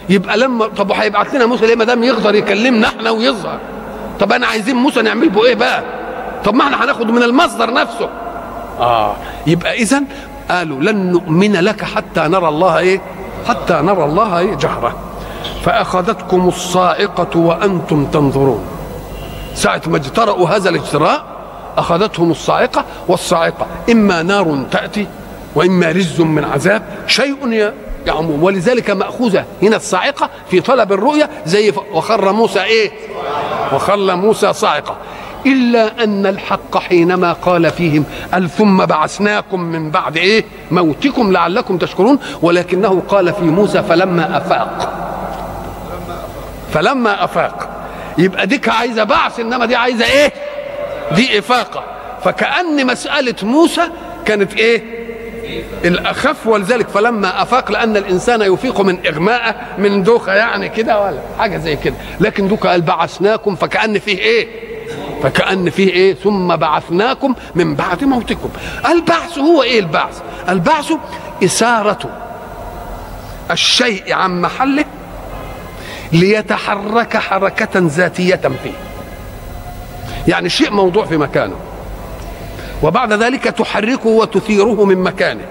[0.09, 3.59] يبقى لما طب هيبعت لنا موسى ليه ما دام يقدر يكلمنا إحنا ويظهر؟
[4.21, 5.83] طب أنا عايزين موسى نعمل به إيه بقى؟
[6.45, 8.09] طب ما إحنا هناخد من المصدر نفسه.
[8.81, 10.03] آه يبقى اذا
[10.51, 13.01] قالوا لن نؤمن لك حتى نرى الله إيه؟
[13.49, 14.97] حتى نرى الله إيه؟ جهرة.
[15.65, 18.65] فأخذتكم الصاعقه وأنتم تنظرون.
[19.55, 21.25] ساعة ما اجترأوا هذا الاجتراء
[21.79, 25.07] أخذتهم الصاعقه والصاعقه إما نار تأتي
[25.55, 27.73] وإما رز من عذاب شيء
[28.07, 32.91] يعموم ولذلك مأخوذة هنا الصاعقة في طلب الرؤية زي وخر موسى إيه؟
[33.75, 34.97] وخر موسى صاعقة
[35.47, 42.19] إلا أن الحق حينما قال فيهم قال ثم بعثناكم من بعد إيه؟ موتكم لعلكم تشكرون.
[42.43, 44.93] ولكنه قال في موسى فلما أفاق.
[46.75, 47.69] فلما أفاق
[48.19, 50.33] يبقى ديك عايزة بعث إنما دي عايزة إيه؟
[51.13, 51.85] دي إفاقة.
[52.25, 53.83] فكأن مسألة موسى
[54.25, 54.83] كانت إيه؟
[55.85, 61.59] الأخف ولذلك فلما أفاق لأن الإنسان يفيق من إغماء من دوخة يعني كده ولا حاجة
[61.59, 61.95] زي كده.
[62.21, 64.49] لكن دوكا قال بعثناكم فكأن فيه إيه؟
[65.23, 68.49] فكأن فيه إيه؟ ثم بعثناكم من بعد موتكم.
[68.91, 70.93] البعث هو إيه البعث؟ البعث
[71.45, 71.99] إثارة
[73.51, 74.85] الشيء عن محله
[76.15, 78.73] ليتحرك حركة ذاتية فيه.
[80.29, 81.57] يعني شيء موضوع في مكانه.
[82.83, 85.45] وبعد ذلك تحركه وتثيره من مكانه.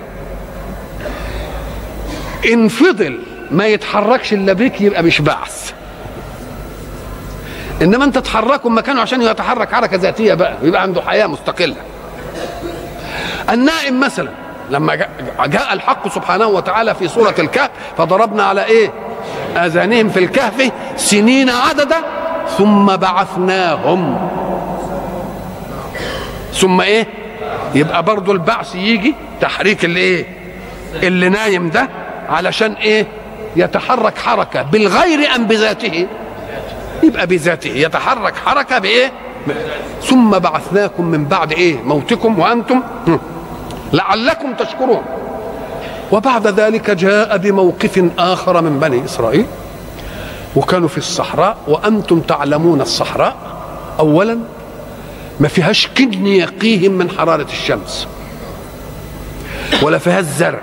[2.53, 3.19] إن فضل
[3.51, 5.73] ما يتحركش إلا بيك يبقى مش بعث.
[7.81, 11.75] إنما أنت تحركه مكانه عشان يتحرك حركة ذاتية بقى ويبقى عنده حياة مستقلة.
[13.49, 14.29] النائم مثلا
[14.69, 14.95] لما
[15.45, 18.91] جاء الحق سبحانه وتعالى في سورة الكهف فضربنا على إيه؟
[19.57, 21.97] أذانهم في الكهف سنين عددا
[22.57, 24.29] ثم بعثناهم.
[26.53, 27.07] ثم إيه؟
[27.75, 30.25] يبقى برضو البعث يجي تحريك اللي إيه
[31.03, 31.89] اللي نايم ده
[32.29, 33.05] علشان إيه؟
[33.55, 36.07] يتحرك حركة بالغير أم بذاته؟
[37.03, 39.11] يبقى بذاته يتحرك حركة بإيه؟
[40.03, 42.81] ثم بعثناكم من بعد إيه؟ موتكم وأنتم.
[43.93, 45.03] لعلكم تشكرون.
[46.13, 49.45] وبعد ذلك جاء بموقف آخر من بني إسرائيل.
[50.55, 53.35] وكانوا في الصحراء وأنتم تعلمون الصحراء.
[53.99, 54.37] اولا
[55.39, 58.07] ما فيهاش كدن يقيهم من حرارة الشمس.
[59.81, 60.59] ولا فيهاش زرع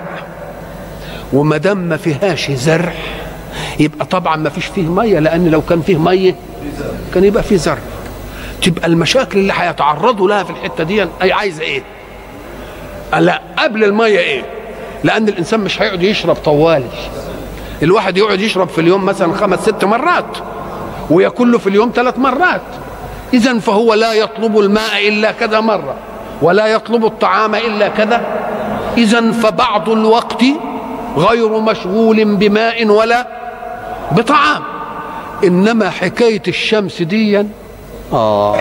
[1.32, 2.92] وما دام ما فيهاش زرع
[3.78, 6.34] يبقى طبعا ما فيش فيه مية لأن لو كان فيه مية
[7.14, 7.78] كان يبقى فيه زرع.
[8.62, 11.82] تبقى المشاكل اللي هيتعرضوا لها في الحتة دي أي عايزة إيه؟
[13.18, 14.60] لا قبل المية إيه؟
[15.04, 16.84] لأن الإنسان مش هيقعد يشرب طوالي.
[17.82, 20.38] الواحد يقعد يشرب في اليوم مثلا خمس ست مرات
[21.10, 22.62] وياكل له في اليوم ثلاث مرات.
[23.34, 25.94] اذا فهو لا يطلب الماء إلا كذا مرة
[26.42, 28.22] ولا يطلب الطعام إلا كذا.
[28.96, 30.42] اذا فبعض الوقت
[31.16, 33.26] غير مشغول بماء ولا
[34.12, 34.62] بطعام.
[35.44, 37.46] إنما حكاية الشمس دي
[38.12, 38.56] آه.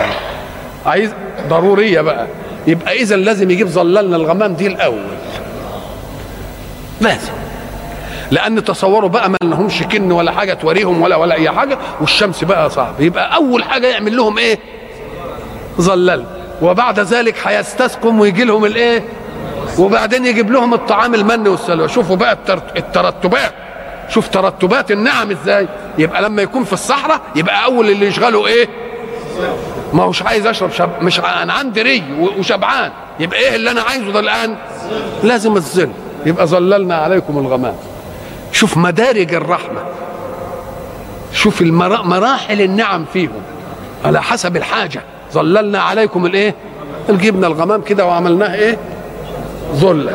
[0.86, 1.10] عايز
[1.48, 2.26] ضرورية بقى.
[2.66, 5.19] يبقى اذا لازم يجيب ظللنا الغمام دي الأول.
[7.00, 7.32] لازم
[8.30, 12.70] لأن تصوروا بقى ما لهمش كن ولا حاجة توريهم ولا ولا أي حاجة والشمس بقى
[12.70, 13.00] صعب.
[13.00, 14.58] يبقى أول حاجة يعمل لهم إيه؟
[15.80, 16.24] ظلل
[16.62, 19.04] وبعد ذلك هيستسقم ويجي لهم الإيه؟
[19.78, 21.88] وبعدين يجيب لهم الطعام المن والسلوى.
[21.88, 22.38] شوفوا بقى
[22.76, 23.52] الترتبات.
[24.08, 25.68] شوف ترتبات النعم إزاي.
[25.98, 28.68] يبقى لما يكون في الصحراء يبقى أول اللي يشغله إيه؟
[29.92, 30.90] ما هوش عايز أشرب شب...
[31.02, 32.02] مش أنا عندي ري
[32.38, 32.90] وشبعان.
[33.20, 34.56] يبقى إيه اللي أنا عايزه ده الآن؟
[35.22, 35.90] لازم الظل
[36.26, 37.74] يبقى ظللنا عليكم الغمام.
[38.52, 39.80] شوف مدارج الرحمة.
[41.32, 41.62] شوف.
[41.62, 43.42] مراحل النعم فيهم.
[44.04, 45.02] على حسب الحاجة.
[45.32, 46.54] ظللنا عليكم الايه؟
[47.10, 48.78] جبنا الغمام كده وعملناه إيه؟
[49.74, 50.14] ظلا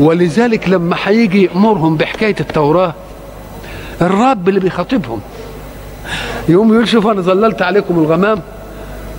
[0.00, 2.94] ولذلك لما هيجي يأمرهم بحكاية التوراة
[4.02, 5.20] الرب اللي بيخاطبهم
[6.48, 8.40] يقوم يقول شوف أنا ظللت عليكم الغمام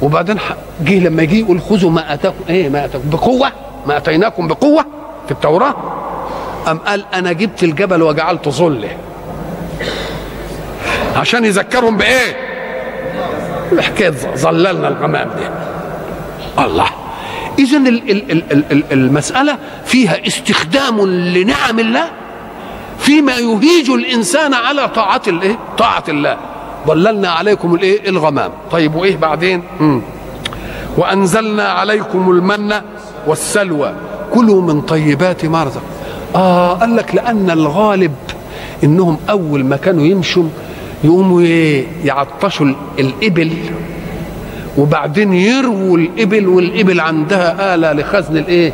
[0.02, 0.38] وبعدين
[0.82, 3.48] جه لما يجي يقول خذوا ما اتاكم إيه ما أتاكم؟ بقوة.
[3.88, 4.86] ما أتيناكم بقوة
[5.26, 5.76] في التوراة.
[6.68, 8.98] أم قال أنا جبت الجبل وجعلته ظله
[11.16, 12.38] عشان يذكرهم بإيه؟
[13.72, 15.48] بحكاية ظللنا الغمام دي.
[16.66, 16.88] الله.
[17.60, 17.78] اذا
[18.92, 22.06] المسألة فيها استخدام لنعم الله
[23.00, 26.38] فيما يهيج الإنسان على طاعة الايه طاعة الله.
[26.88, 28.52] ظللنا عليكم الايه الغمام.
[28.72, 30.02] طيب وإيه بعدين؟ مم.
[30.98, 32.74] وأنزلنا عليكم المن
[33.28, 33.94] والسلوى.
[34.34, 35.82] كلوا من طيبات ما رزق.
[36.36, 38.16] آه قال لك لأن الغالب
[38.84, 40.44] إنهم أول ما كانوا يمشوا
[41.04, 41.42] يقوموا
[42.06, 43.52] يعطشوا الإبل
[44.78, 48.74] وبعدين يرووا الإبل والإبل عندها آلة لخزن الإيه؟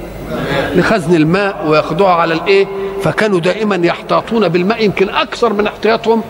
[0.75, 2.67] لخزن الماء وياخدوها على الإيه؟
[3.03, 6.21] فكانوا دائما يحتاطون بالماء يمكن أكثر من احتياطهم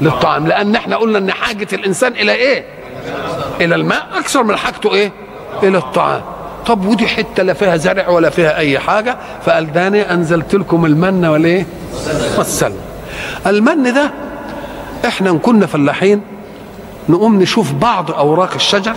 [0.00, 0.46] للطعام.
[0.46, 2.64] لأن إحنا قلنا إن حاجة الإنسان إلى إيه؟
[3.60, 5.12] إلى الماء أكثر من حاجته إيه؟
[5.62, 6.20] إلى الطعام.
[6.66, 9.16] طب ودي حتة لا فيها زرع ولا فيها أي حاجة.
[9.46, 11.66] فقال داني أنزلت لكم المن والإيه؟
[12.38, 12.80] والسلم
[13.46, 14.10] المن ده
[15.06, 16.20] إحنا كنا فلاحين
[17.08, 18.94] نقوم نشوف بعض أوراق الشجر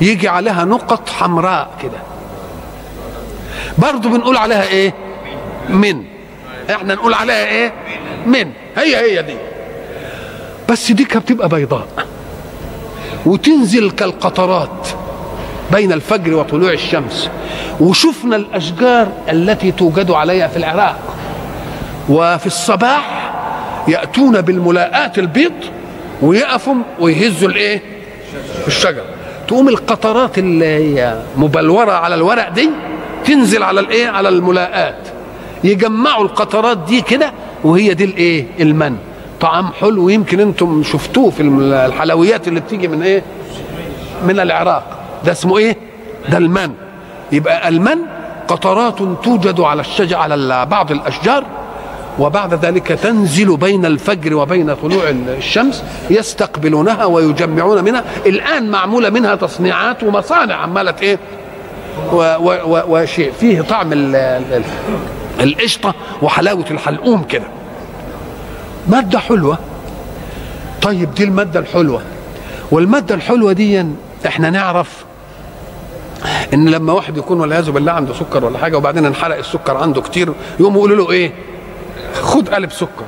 [0.00, 1.98] يجي عليها نقط حمراء كده.
[3.78, 4.94] برضه بنقول عليها إيه؟
[5.68, 6.04] من.
[6.70, 7.72] إحنا نقول عليها إيه؟
[8.26, 8.50] من.
[8.76, 9.36] هي هي دي.
[10.68, 11.86] بس دي كانت بتبقى بيضاء.
[13.26, 14.88] وتنزل كالقطرات.
[15.72, 17.30] بين الفجر وطلوع الشمس.
[17.80, 21.16] وشفنا الأشجار التي توجد عليها في العراق.
[22.08, 23.32] وفي الصباح
[23.88, 25.52] يأتون بالملاءات البيض
[26.22, 27.82] ويقفوا ويهزوا الإيه؟
[28.66, 29.02] الشجر.
[29.48, 32.70] تقوم القطرات اللي هي مبلوره على الورق دي
[33.24, 35.08] تنزل على الإيه؟ على الملاءات.
[35.64, 37.32] يجمعوا القطرات دي كده
[37.64, 38.96] وهي دي الإيه؟ المن.
[39.40, 40.08] طعام حلو.
[40.08, 43.22] يمكن أنتم شفتوه في الحلويات اللي بتيجي من إيه؟
[44.26, 44.99] من العراق.
[45.24, 45.76] ده اسمه إيه؟
[46.28, 46.72] ده المن
[47.32, 47.98] يبقى المن
[48.48, 51.44] قطرات توجد على الشجر على بعض الأشجار
[52.18, 58.04] وبعد ذلك تنزل بين الفجر وبين طلوع الشمس يستقبلونها ويجمعون منها.
[58.26, 61.18] الآن معمولة منها تصنيعات ومصانع عمالة إيه؟
[62.88, 63.32] وشيء.
[63.40, 63.90] فيه طعم
[65.40, 67.46] القشطة وحلاوة الحلقوم كده.
[68.88, 69.58] مادة حلوة.
[70.82, 72.02] طيب دي المادة الحلوة.
[72.70, 73.86] والمادة الحلوة دي
[74.26, 75.04] إحنا نعرف
[76.54, 80.32] إن لما واحد يكون والعياذ بالله عنده سكر ولا حاجة وبعدين انحرق السكر عنده كتير
[80.60, 81.32] يقوموا يقولوا له إيه؟
[82.22, 83.04] خد قلب سكر.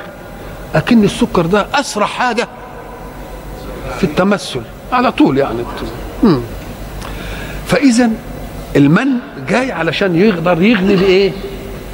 [0.74, 2.48] أكن السكر ده أسرع حاجة
[3.98, 4.60] في التمثل
[4.92, 5.62] على طول يعني.
[7.66, 8.10] فإذا
[8.76, 9.08] المن
[9.48, 11.32] جاي علشان يقدر يغني بايه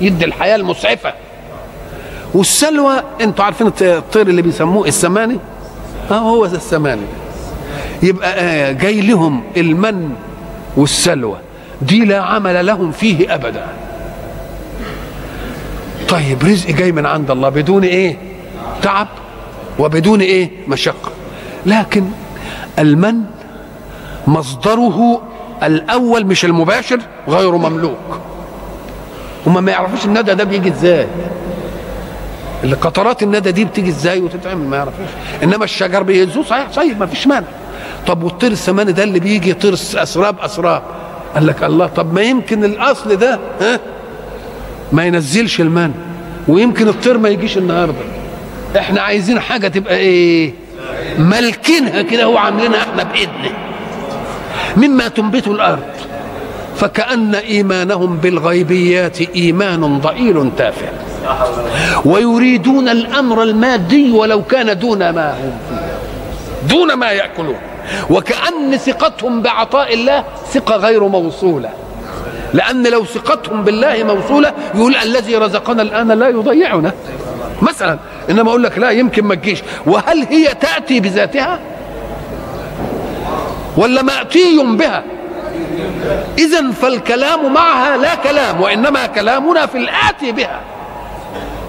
[0.01, 1.13] يدي الحياة المسعفة.
[2.35, 5.39] والسلوى أنتوا عارفين الطير اللي بيسموه السماني؟
[6.11, 7.07] آه هو السماني.
[8.03, 10.11] يبقى آه جاي لهم المن
[10.77, 11.39] والسلوى
[11.83, 13.67] دي لا عمل لهم فيه أبدا.
[16.09, 18.17] طيب رزق جاي من عند الله بدون إيه؟
[18.83, 19.09] تعب
[19.79, 21.11] وبدون إيه؟ مشقة.
[21.67, 22.05] لكن
[22.79, 23.21] المن
[24.27, 25.23] مصدره
[25.63, 28.21] الأول مش المباشر غير مملوك.
[29.47, 31.07] هما ما يعرفوش الندى ده بيجي إزاي؟
[32.65, 35.07] اللي قطرات الندى دي بتيجي إزاي وتتعمل؟ ما يعرفوش.
[35.43, 37.47] إنما الشجر بيهزوه صحيح صحيح ما فيش مانع.
[38.07, 40.83] طب والطير السماني ده اللي بيجي طير أسراب أسراب؟
[41.35, 43.81] قال لك الله طب ما يمكن الأصل ده ها؟
[44.93, 45.93] ما ينزلش المن
[46.49, 47.99] ويمكن الطير ما يجيش النهارده.
[48.79, 50.53] إحنا عايزين حاجة تبقى إيه؟
[51.19, 53.51] ملكينها كده هو عاملينها إحنا بإيدنا.
[54.77, 55.83] مما تنبت الأرض
[56.77, 60.89] فكأن إيمانهم بالغيبيات إيمان ضئيل تافه.
[62.05, 65.88] ويريدون الأمر المادي ولو كان دون ما هم فيه.
[66.63, 67.59] دون ما يأكلون.
[68.11, 71.71] وكأن ثقتهم بعطاء الله ثقة غير موصولة.
[72.55, 76.93] لأن لو ثقتهم بالله موصولة يقول الذي رزقنا الآن لا يضيعنا.
[77.63, 77.99] مثلا
[78.31, 79.63] إنما أقول لك لا يمكن ما تجيش.
[79.87, 81.59] وهل هي تأتي بذاتها؟
[83.77, 85.05] ولا مأتي بها؟
[86.39, 90.61] إذا فالكلام معها لا كلام وإنما كلامنا في الآتي بها.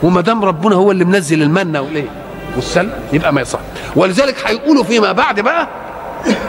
[0.04, 2.10] وما دام ربنا هو اللي منزل المنة والإيه؟
[2.56, 3.60] والسلم يبقى ما يصح.
[3.96, 5.68] ولذلك هيقولوا فيما بعد بقى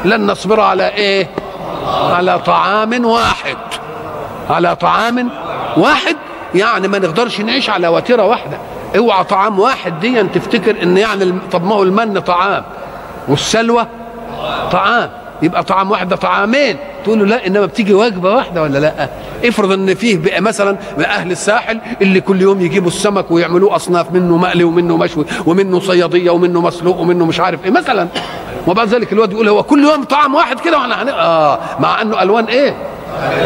[0.04, 1.28] لن نصبر على إيه؟
[1.86, 3.56] على طعام واحد.
[4.50, 5.30] على طعام
[5.76, 6.16] واحد
[6.54, 8.58] يعني ما نقدرش نعيش على وتيرة واحدة.
[8.96, 12.64] اوعى طعام واحد دي تفتكر إن يعني طب ما هو المن طعام
[13.28, 13.86] والسلوى
[14.72, 15.10] طعام.
[15.42, 16.76] يبقى طعام واحد ده طعامين.
[17.04, 19.08] تقول له لا إنما بتيجي وجبة واحدة ولا لا؟
[19.44, 24.36] افرض إن فيه بقى مثلا أهل الساحل اللي كل يوم يجيبوا السمك ويعملوه أصناف منه
[24.36, 28.08] مقلي ومنه مشوي ومنه صيادية ومنه مسلوق ومنه مش عارف إيه مثلا.
[28.66, 31.12] وبعد ذلك الواد يقول هو كل يوم طعام واحد كده وأنا.
[31.20, 32.74] آه مع إنه ألوان إيه؟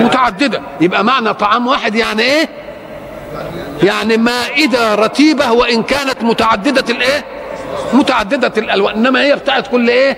[0.00, 0.60] متعددة.
[0.80, 2.48] يبقى معنى طعام واحد يعني إيه؟
[3.82, 7.24] يعني مائدة رتيبة وإن كانت متعددة الإيه؟
[7.92, 8.94] متعددة الألوان.
[8.94, 10.16] إنما هي بتاعت كل إيه؟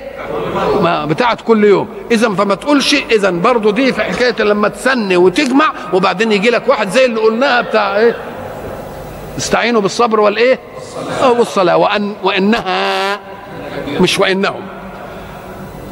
[0.83, 1.88] ما بتاعت كل يوم.
[2.11, 6.88] اذا فما تقولش اذا برضه دي في حكاية لما تسني وتجمع وبعدين يجي لك واحد
[6.90, 8.16] زي اللي قلناها بتاع إيه؟
[9.38, 10.59] استعينوا بالصبر والإيه؟
[11.38, 13.19] والصلاه وان وإنها
[14.01, 14.61] مش وإنهم.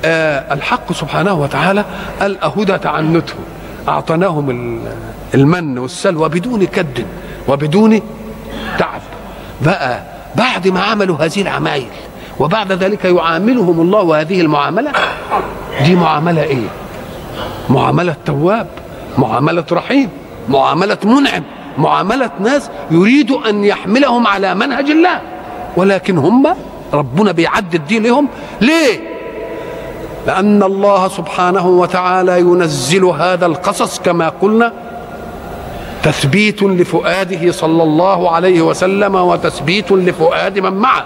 [0.05, 1.85] آه الحق سبحانه وتعالى
[2.21, 3.35] قال اهدى تعنته
[3.89, 4.81] اعطيناهم
[5.35, 7.07] المن والسلوى بدون كد
[7.49, 8.01] وبدون
[8.79, 9.01] تعب.
[9.61, 10.01] بقى
[10.37, 11.89] بعد ما عملوا هذه العمايل
[12.41, 14.93] وبعد ذلك يعاملهم الله هذه المعاملة.
[15.85, 16.69] دي معاملة إيه؟
[17.71, 18.67] معاملة تواب
[19.19, 20.09] معاملة رحيم
[20.49, 21.43] معاملة منعم
[21.79, 25.21] معاملة ناس يريد أن يحملهم على منهج الله.
[25.77, 26.47] ولكن هم
[26.93, 28.29] ربنا بيعدد دي لهم.
[28.61, 29.01] ليه؟
[30.27, 34.73] لأن الله سبحانه وتعالى ينزل هذا القصص كما قلنا
[36.03, 41.05] تثبيت لفؤاده صلى الله عليه وسلم وتثبيت لفؤاد من معه.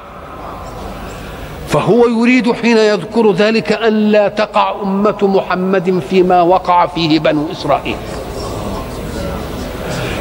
[1.69, 7.97] فهو يريد حين يذكر ذلك أن لا تقع أمة محمد فيما وقع فيه بنو إسرائيل.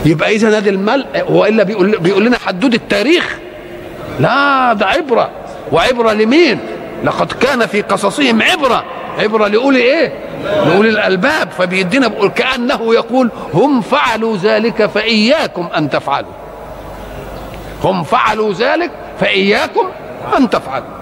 [0.06, 3.38] يبقى إذا هذا الملء وإلا بيقول, بيقول لنا حدود التاريخ.
[4.20, 5.30] لا ده عبرة.
[5.72, 6.60] وعبرة لمين؟
[7.04, 8.84] لقد كان في قصصهم عبرة.
[9.20, 11.50] عبرة لأولي إيه؟ لأولي الألباب.
[11.58, 16.32] فبيدينا بقول كأنه يقول هم فعلوا ذلك فإياكم أن تفعلوا.
[17.84, 19.86] هم فعلوا ذلك فإياكم
[20.38, 20.97] أن تفعلوا.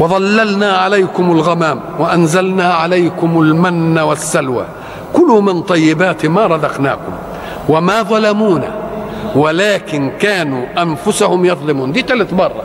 [0.00, 4.64] وظللنا عليكم الغمام وأنزلنا عليكم المن والسلوى.
[5.12, 7.12] كلوا من طيبات ما رزقناكم
[7.68, 8.70] وما ظلمونا
[9.34, 11.92] ولكن كانوا أنفسهم يظلمون.
[11.92, 12.64] دي ثالث مرة.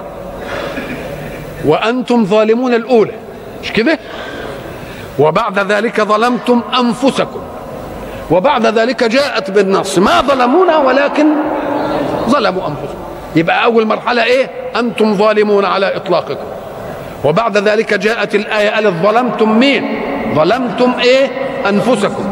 [1.65, 3.13] وأنتم ظالمون الأولى.
[3.63, 3.99] مش كده؟
[5.19, 7.39] وبعد ذلك ظلمتم أنفسكم.
[8.31, 9.97] وبعد ذلك جاءت بالنص.
[9.97, 11.27] ما ظلمونا ولكن
[12.29, 12.99] ظلموا أنفسهم
[13.35, 14.49] يبقى أول مرحلة إيه؟
[14.79, 16.45] أنتم ظالمون على إطلاقكم.
[17.23, 20.01] وبعد ذلك جاءت الآية قالت ظلمتم مين؟
[20.35, 21.27] ظلمتم إيه؟
[21.69, 22.25] أنفسكم.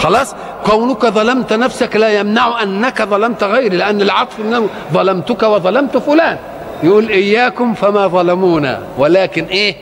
[0.00, 0.34] خلاص؟
[0.66, 6.36] كونك ظلمت نفسك لا يمنع أنك ظلمت غيري لأن العطف انه ظلمتك وظلمت فلان.
[6.82, 9.76] يقول إياكم فما ظلمونا ولكن إيه؟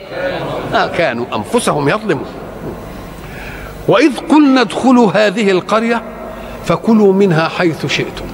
[0.74, 2.26] آه كانوا أنفسهم يظلمون.
[3.88, 6.02] وإذ قلنا ادخلوا هذه القرية
[6.64, 8.26] فكلوا منها حيث شئتم.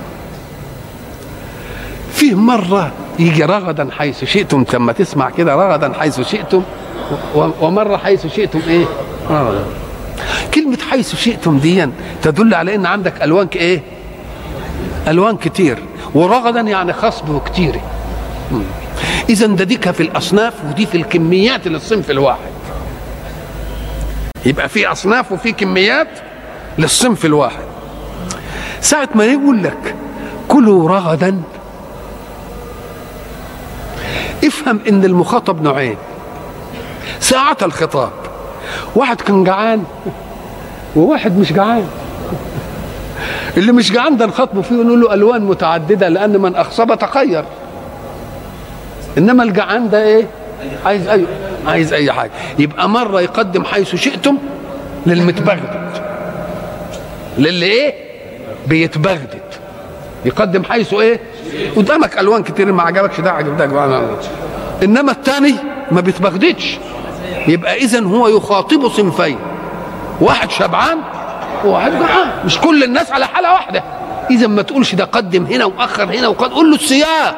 [2.12, 6.62] فيه مرة يجي رغدا حيث شئتم لما تسمع كده رغدا حيث شئتم
[7.34, 8.84] ومرة حيث شئتم إيه؟
[9.30, 9.64] رغدا.
[10.54, 11.88] كلمة حيث شئتم دي
[12.22, 13.82] تدل على إن عندك ألوان إيه؟
[15.08, 15.78] ألوان كتير.
[16.14, 17.80] ورغدا يعني خصب وكتير.
[19.28, 22.52] اذا ده ديك في الأصناف ودي في الكميات للصنف الواحد.
[24.46, 26.08] يبقى في أصناف وفي كميات
[26.78, 27.64] للصنف الواحد.
[28.80, 29.94] ساعة ما يقول لك
[30.48, 31.42] كلوا رغدا
[34.44, 35.96] افهم ان المخاطب نوعين.
[37.20, 38.10] ساعة الخطاب.
[38.96, 39.84] واحد كان جعان
[40.96, 41.86] وواحد مش جعان.
[43.56, 47.44] اللي مش جعان ده نخاطبه فيه ونقول له ألوان متعددة لأن من أخصب تخير.
[49.18, 50.26] إنما الجعان ده إيه؟
[50.86, 51.24] عايز أي
[51.66, 52.30] عايز أي حاجة.
[52.58, 54.38] يبقى مرة يقدم حيث شئتم
[55.06, 55.90] للمتبغدد.
[57.38, 57.94] للي إيه
[58.66, 59.42] بيتبغدد.
[60.24, 61.20] يقدم حيث إيه؟
[61.76, 64.00] قدامك ألوان كتير ما عجبكش ده عجب ده
[64.82, 65.54] إنما الثاني
[65.90, 66.78] ما بيتبغددش.
[67.48, 69.38] يبقى اذا هو يخاطب صنفين.
[70.20, 70.98] واحد شبعان
[71.64, 72.30] وواحد جوعان.
[72.44, 73.82] مش كل الناس على حالة واحدة.
[74.30, 77.36] اذا ما تقولش ده قدم هنا وأخر هنا وقد قول له السياق.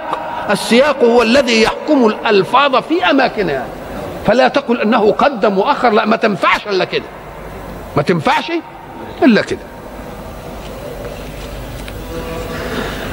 [0.51, 3.67] السياق هو الذي يحكم الألفاظ في أماكنها.
[4.27, 7.05] فلا تقل أنه قدم وأخر لا ما تنفعش إلا كده.
[7.97, 8.53] ما تنفعش
[9.23, 9.59] إلا كده.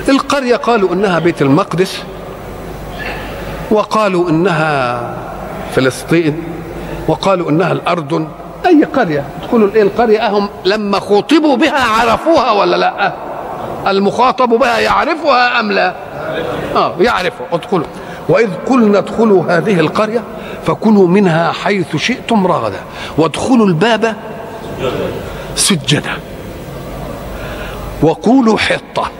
[0.10, 2.04] القرية قالوا إنها بيت المقدس
[3.72, 5.02] وقالوا إنها
[5.76, 6.44] فلسطين
[7.08, 8.28] وقالوا إنها الأردن.
[8.66, 13.14] أي قرية؟ ادخلوا الايه القرية؟ هم لما خوطبوا بها عرفوها ولا لا؟
[13.88, 15.96] المخاطب بها يعرفها أم لا؟
[16.76, 17.48] آه يعرفها.
[17.52, 17.86] ادخلوا.
[18.30, 20.24] وإذ قلنا ادخلوا هذه القرية
[20.66, 22.80] فكلوا منها حيث شئتم رغدا
[23.18, 24.16] وادخلوا الباب
[25.56, 26.12] سجدا.
[28.02, 29.12] وقولوا حطة.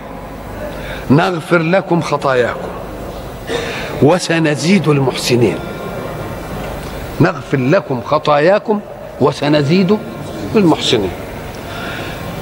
[1.10, 2.68] نغفر لكم خطاياكم
[4.04, 5.58] وسنزيد المحسنين.
[7.22, 8.80] نغفر لكم خطاياكم
[9.22, 9.98] وسنزيد
[10.56, 11.12] المحسنين.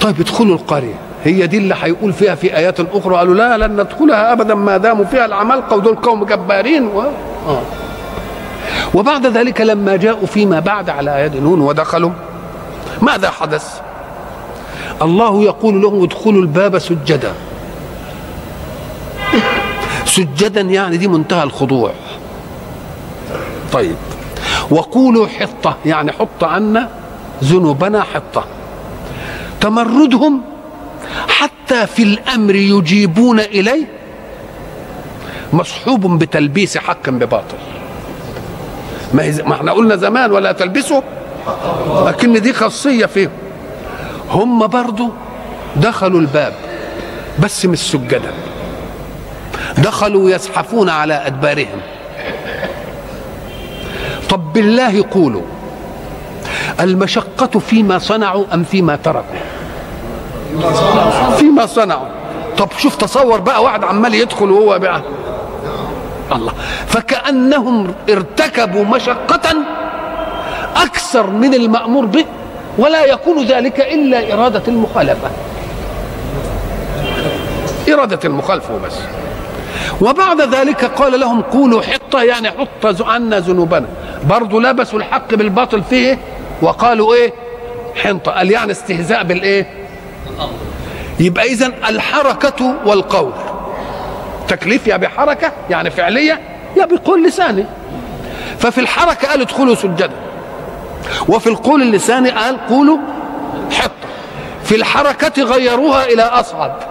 [0.02, 0.96] طيب ادخلوا القرية.
[1.24, 3.16] هي دي اللي هيقول فيها في آيات أخرى.
[3.16, 6.88] قالوا لا لن ندخلها ابدا ما داموا فيها العمالقه ودول قوم جبارين.
[6.88, 7.02] و...
[7.48, 7.62] آه.
[8.94, 12.12] وبعد ذلك لما جاءوا فيما بعد على يد نون ودخلوا
[13.02, 13.82] ماذا حدث؟
[15.02, 17.34] الله يقول لهم ادخلوا الباب سجدا.
[20.10, 21.92] سجدا يعني دي منتهى الخضوع.
[23.72, 23.96] طيب.
[24.72, 26.90] وقولوا حطة يعني حط عنا
[27.44, 28.46] ذنوبنا حطة.
[29.62, 30.42] تمردهم
[31.28, 33.86] حتى في الأمر يجيبون إليه
[35.54, 37.58] مصحوب بتلبيس حق بباطل.
[39.14, 41.02] ما, هي ما إحنا قلنا زمان ولا تلبسوا
[42.06, 43.32] لكن دي خاصية فيهم.
[44.30, 45.10] هم برضو
[45.76, 46.54] دخلوا الباب
[47.40, 48.34] بس مش سجدا.
[49.84, 51.82] دخلوا يزحفون على أدبارهم.
[54.30, 55.42] طب بالله قولوا
[56.80, 59.40] المشقة فيما صنعوا أم فيما تركوا؟
[61.38, 62.08] فيما صنعوا.
[62.58, 65.02] طب شوف تصور بقى واحد عمال يدخل وهو بقى.
[66.32, 66.54] الله.
[66.88, 69.56] فكأنهم ارتكبوا مشقة
[70.76, 72.26] أكثر من المأمور به
[72.78, 75.30] ولا يكون ذلك إلا إرادة المخالفة.
[77.94, 78.94] إرادة المخالفة بس
[80.02, 83.86] وبعد ذلك قال لهم قولوا حطة يعني حط عنا ذنوبنا.
[84.30, 86.20] برضه لبسوا الحق بالباطل فيه
[86.62, 87.34] وقالوا إيه؟
[88.04, 88.32] حنطة.
[88.32, 89.68] قال يعني استهزاء بالإيه؟
[91.20, 93.32] يبقى إذا الحركة والقول.
[94.48, 96.40] تكليف يا بحركة يعني فعلية
[96.78, 97.66] يا بقول لساني.
[98.60, 100.10] ففي الحركة قال ادخلوا سجدا.
[101.28, 102.98] وفي القول اللساني قال قولوا
[103.72, 103.92] حطة.
[104.64, 106.89] في الحركة غيروها إلى أصعب.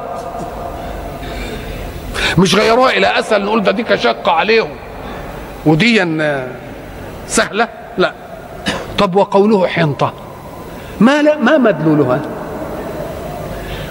[2.39, 4.71] مش غيروها إلى أسهل نقول ده دي كشقة عليهم.
[5.67, 6.05] ودي
[7.29, 7.69] سهلة؟
[7.99, 8.13] لا.
[8.99, 10.13] طب وقوله حنطة؟
[11.01, 12.21] ما لا ما مدلولها؟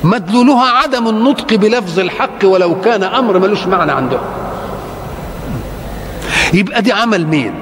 [0.03, 4.21] مدلولها عدم النطق بلفظ الحق ولو كان أمر ملوش معنى عندهم
[6.53, 7.53] يبقى دي عمل مين؟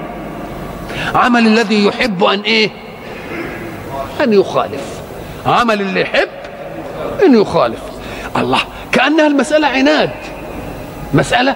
[1.16, 2.70] عمل الذي يحب أن إيه؟
[4.24, 4.82] أن يخالف.
[5.46, 6.30] عمل اللي يحب
[7.26, 7.80] أن يخالف.
[8.38, 8.60] الله
[8.92, 10.10] كأنها المسألة عناد.
[11.16, 11.56] مسألة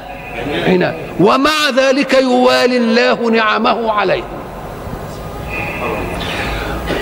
[0.68, 4.24] عناد ومع ذلك يوالي الله نعمه عليه.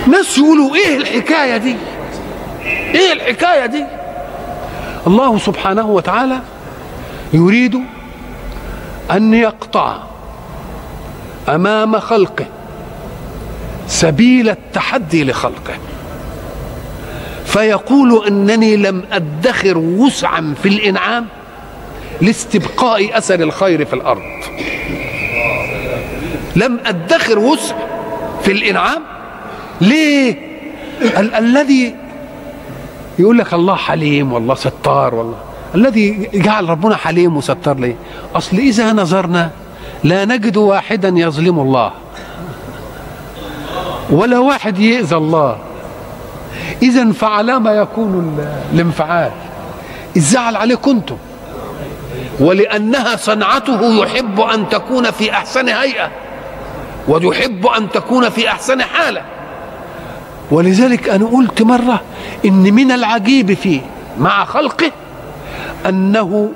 [0.07, 1.75] ناس يقولوا إيه الحكاية دي؟
[2.65, 3.85] إيه الحكاية دي؟
[5.07, 6.39] الله سبحانه وتعالى
[7.33, 7.81] يريد
[9.11, 9.97] أن يقطع
[11.49, 12.45] أمام خلقه
[13.87, 15.73] سبيل التحدي لخلقه.
[17.45, 21.25] فيقول إنني لم أدخر وسعا في الإنعام
[22.21, 24.21] لاستبقاء أثر الخير في الأرض.
[26.55, 27.75] لم أدخر وسع
[28.43, 29.01] في الإنعام؟
[29.81, 30.35] ليه؟
[31.01, 31.95] ال- الذي
[33.19, 35.37] يقول لك الله حليم والله ستار والله.
[35.75, 37.95] الذي جعل ربنا حليم وستار ليه؟
[38.35, 39.49] أصل إذا نظرنا
[40.03, 41.91] لا نجد واحدا يظلم الله
[44.09, 45.57] ولا واحد يؤذى الله.
[46.81, 49.31] إذا فعلى ما يكون ال- الانفعال.
[50.17, 51.17] الزعل عليكم أنتم.
[52.39, 56.11] ولأنها صنعته يحب أن تكون في أحسن هيئة
[57.07, 59.21] ويحب أن تكون في أحسن حالة.
[60.51, 62.01] ولذلك أنا قلت مرة
[62.45, 63.81] إن من العجيب فيه
[64.19, 64.91] مع خلقه
[65.85, 66.51] أنه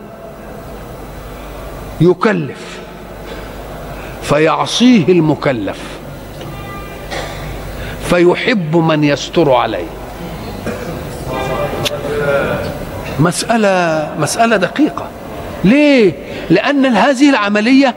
[2.02, 2.80] يكلف
[4.24, 5.80] فيعصيه المكلف
[8.10, 9.88] فيحب من يستر عليه.
[13.20, 15.08] مسألة مسألة دقيقة.
[15.64, 16.14] ليه؟
[16.50, 17.96] لأن هذه العملية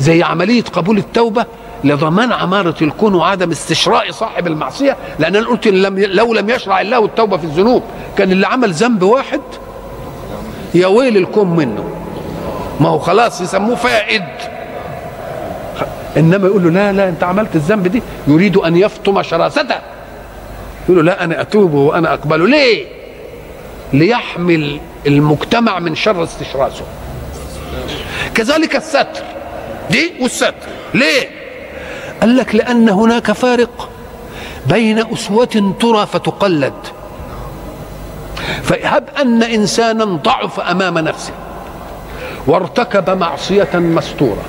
[0.00, 1.46] زي عملية قبول التوبة
[1.84, 7.04] لضمان عمارة الكون وعدم استشراء صاحب المعصية لأن أنا قلت لم لو لم يشرع الله
[7.04, 7.82] التوبة في الذنوب
[8.18, 9.40] كان اللي عمل ذنب واحد
[10.74, 11.84] يا ويل الكون منه.
[12.80, 14.22] ما هو خلاص يسموه فائد.
[16.16, 19.76] إنما يقول له لا لا أنت عملت الذنب دي يريد أن يفطم شراسته.
[20.84, 22.46] يقول له لا أنا أتوب وأنا أقبله.
[22.46, 22.86] ليه؟
[23.92, 26.84] ليحمل المجتمع من شر استشراسه.
[28.34, 29.24] كذلك الستر.
[29.90, 30.54] دي والستر.
[30.94, 31.28] ليه؟
[32.20, 33.88] قال لك لأن هناك فارق
[34.66, 36.74] بين أسوة ترى فتقلد.
[38.62, 41.32] فهب أن إنسانا ضعف أمام نفسه
[42.46, 44.42] وارتكب معصية مستورة.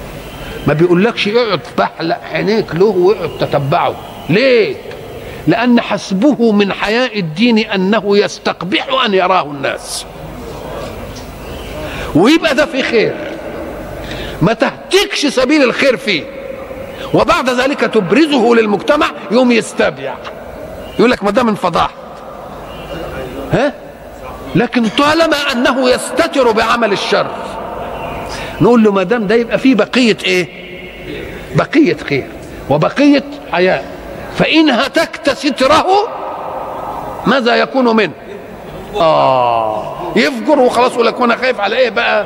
[0.68, 3.96] ما بيقولكش اقعد بحلق عينيك له واقعد تتبعه.
[4.30, 4.76] ليه؟
[5.48, 10.06] لأن حسبه من حياء الدين أنه يستقبح أن يراه الناس.
[12.16, 13.16] ويبقى ده في خير.
[14.42, 16.24] ما تهتكش سبيل الخير فيه.
[17.14, 20.14] وبعد ذلك تبرزه للمجتمع يوم يستبيع.
[21.00, 21.56] يقول لك ما ده من
[23.54, 23.74] ها؟
[24.56, 27.28] لكن طالما أنه يستتر بعمل الشر
[28.62, 30.48] نقول له ما دام ده يبقى فيه بقية إيه؟
[31.56, 32.28] بقية خير
[32.70, 33.84] وبقية حياة.
[34.38, 35.86] فإن هتكت ستره
[37.28, 38.12] ماذا يكون منه؟
[38.96, 40.01] آه.
[40.16, 42.26] يفجر وخلاص يقول لك وأنا خايف على إيه بقى؟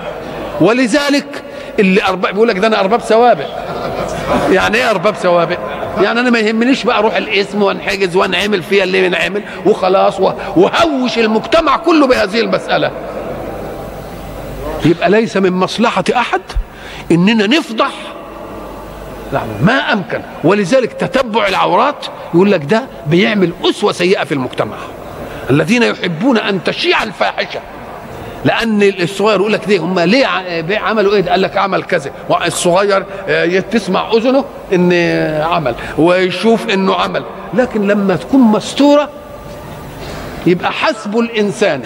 [0.61, 1.43] ولذلك
[1.79, 3.47] اللي أرباب بيقول لك ده أنا أرباب سوابق.
[4.51, 5.57] يعني إيه أرباب سوابق؟
[6.01, 10.19] يعني أنا ما يهمنيش بقى أروح الاسم وأنحجز وأنعمل فيها اللي بنعمل وخلاص
[10.55, 12.91] وهوش المجتمع كله بهذه المسألة.
[14.85, 16.41] يبقى ليس من مصلحة أحد
[17.11, 17.91] إننا نفضح.
[19.61, 20.21] ما أمكن.
[20.43, 24.75] ولذلك تتبع العورات يقول لك ده بيعمل أسوة سيئة في المجتمع.
[25.49, 27.59] الذين يحبون أن تشيع الفاحشة.
[28.45, 30.25] لأن الصغير يقول لك دي هم ليه
[30.77, 32.11] عملوا إيه؟ قال لك عمل كذا.
[32.45, 33.05] الصغير
[33.71, 34.93] تسمع أذنه إن
[35.41, 37.23] عمل ويشوف إنه عمل.
[37.53, 39.09] لكن لما تكون مستورة
[40.45, 41.81] يبقى حسب الإنسان.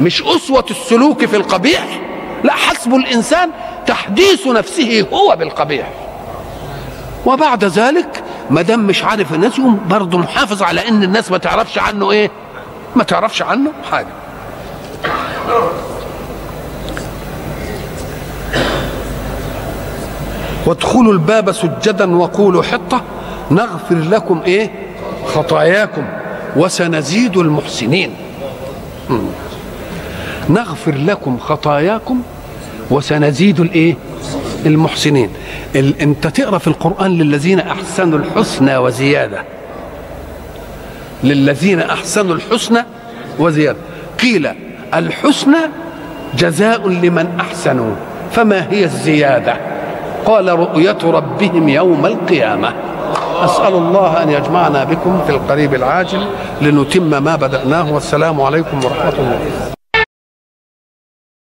[0.00, 2.00] مش أسوة السلوك في القبيح
[2.44, 3.50] لا حسب الإنسان
[3.86, 5.88] تحديث نفسه هو بالقبيح.
[7.26, 12.10] وبعد ذلك ما دام مش عارف الناس برضه محافظ على إن الناس ما تعرفش عنه
[12.10, 12.30] إيه؟
[12.96, 14.06] ما تعرفش عنه حاجة.
[20.66, 23.02] وادخلوا الباب سجدا وقولوا حطة
[23.50, 24.70] نغفر لكم إيه؟
[25.26, 26.04] خطاياكم
[26.56, 28.10] وسنزيد المحسنين.
[30.50, 32.22] نغفر لكم خطاياكم
[32.90, 33.94] وسنزيد الإيه؟
[34.66, 35.30] المحسنين.
[35.76, 36.00] ال...
[36.00, 39.44] أنت تقرأ في القرآن للذين أحسنوا الحسنى وزيادة.
[41.24, 42.84] للذين أحسنوا الحسنى
[43.38, 43.78] وزيادة.
[44.20, 44.48] قيل
[44.94, 45.58] الحسنى
[46.34, 47.94] جزاء لمن احسنوا
[48.30, 49.56] فما هي الزيادة؟
[50.24, 52.72] قال رؤية ربهم يوم القيامة.
[53.44, 56.26] أسأل الله أن يجمعنا بكم في القريب العاجل
[56.60, 59.81] لنتم ما بدأناه والسلام عليكم ورحمة الله.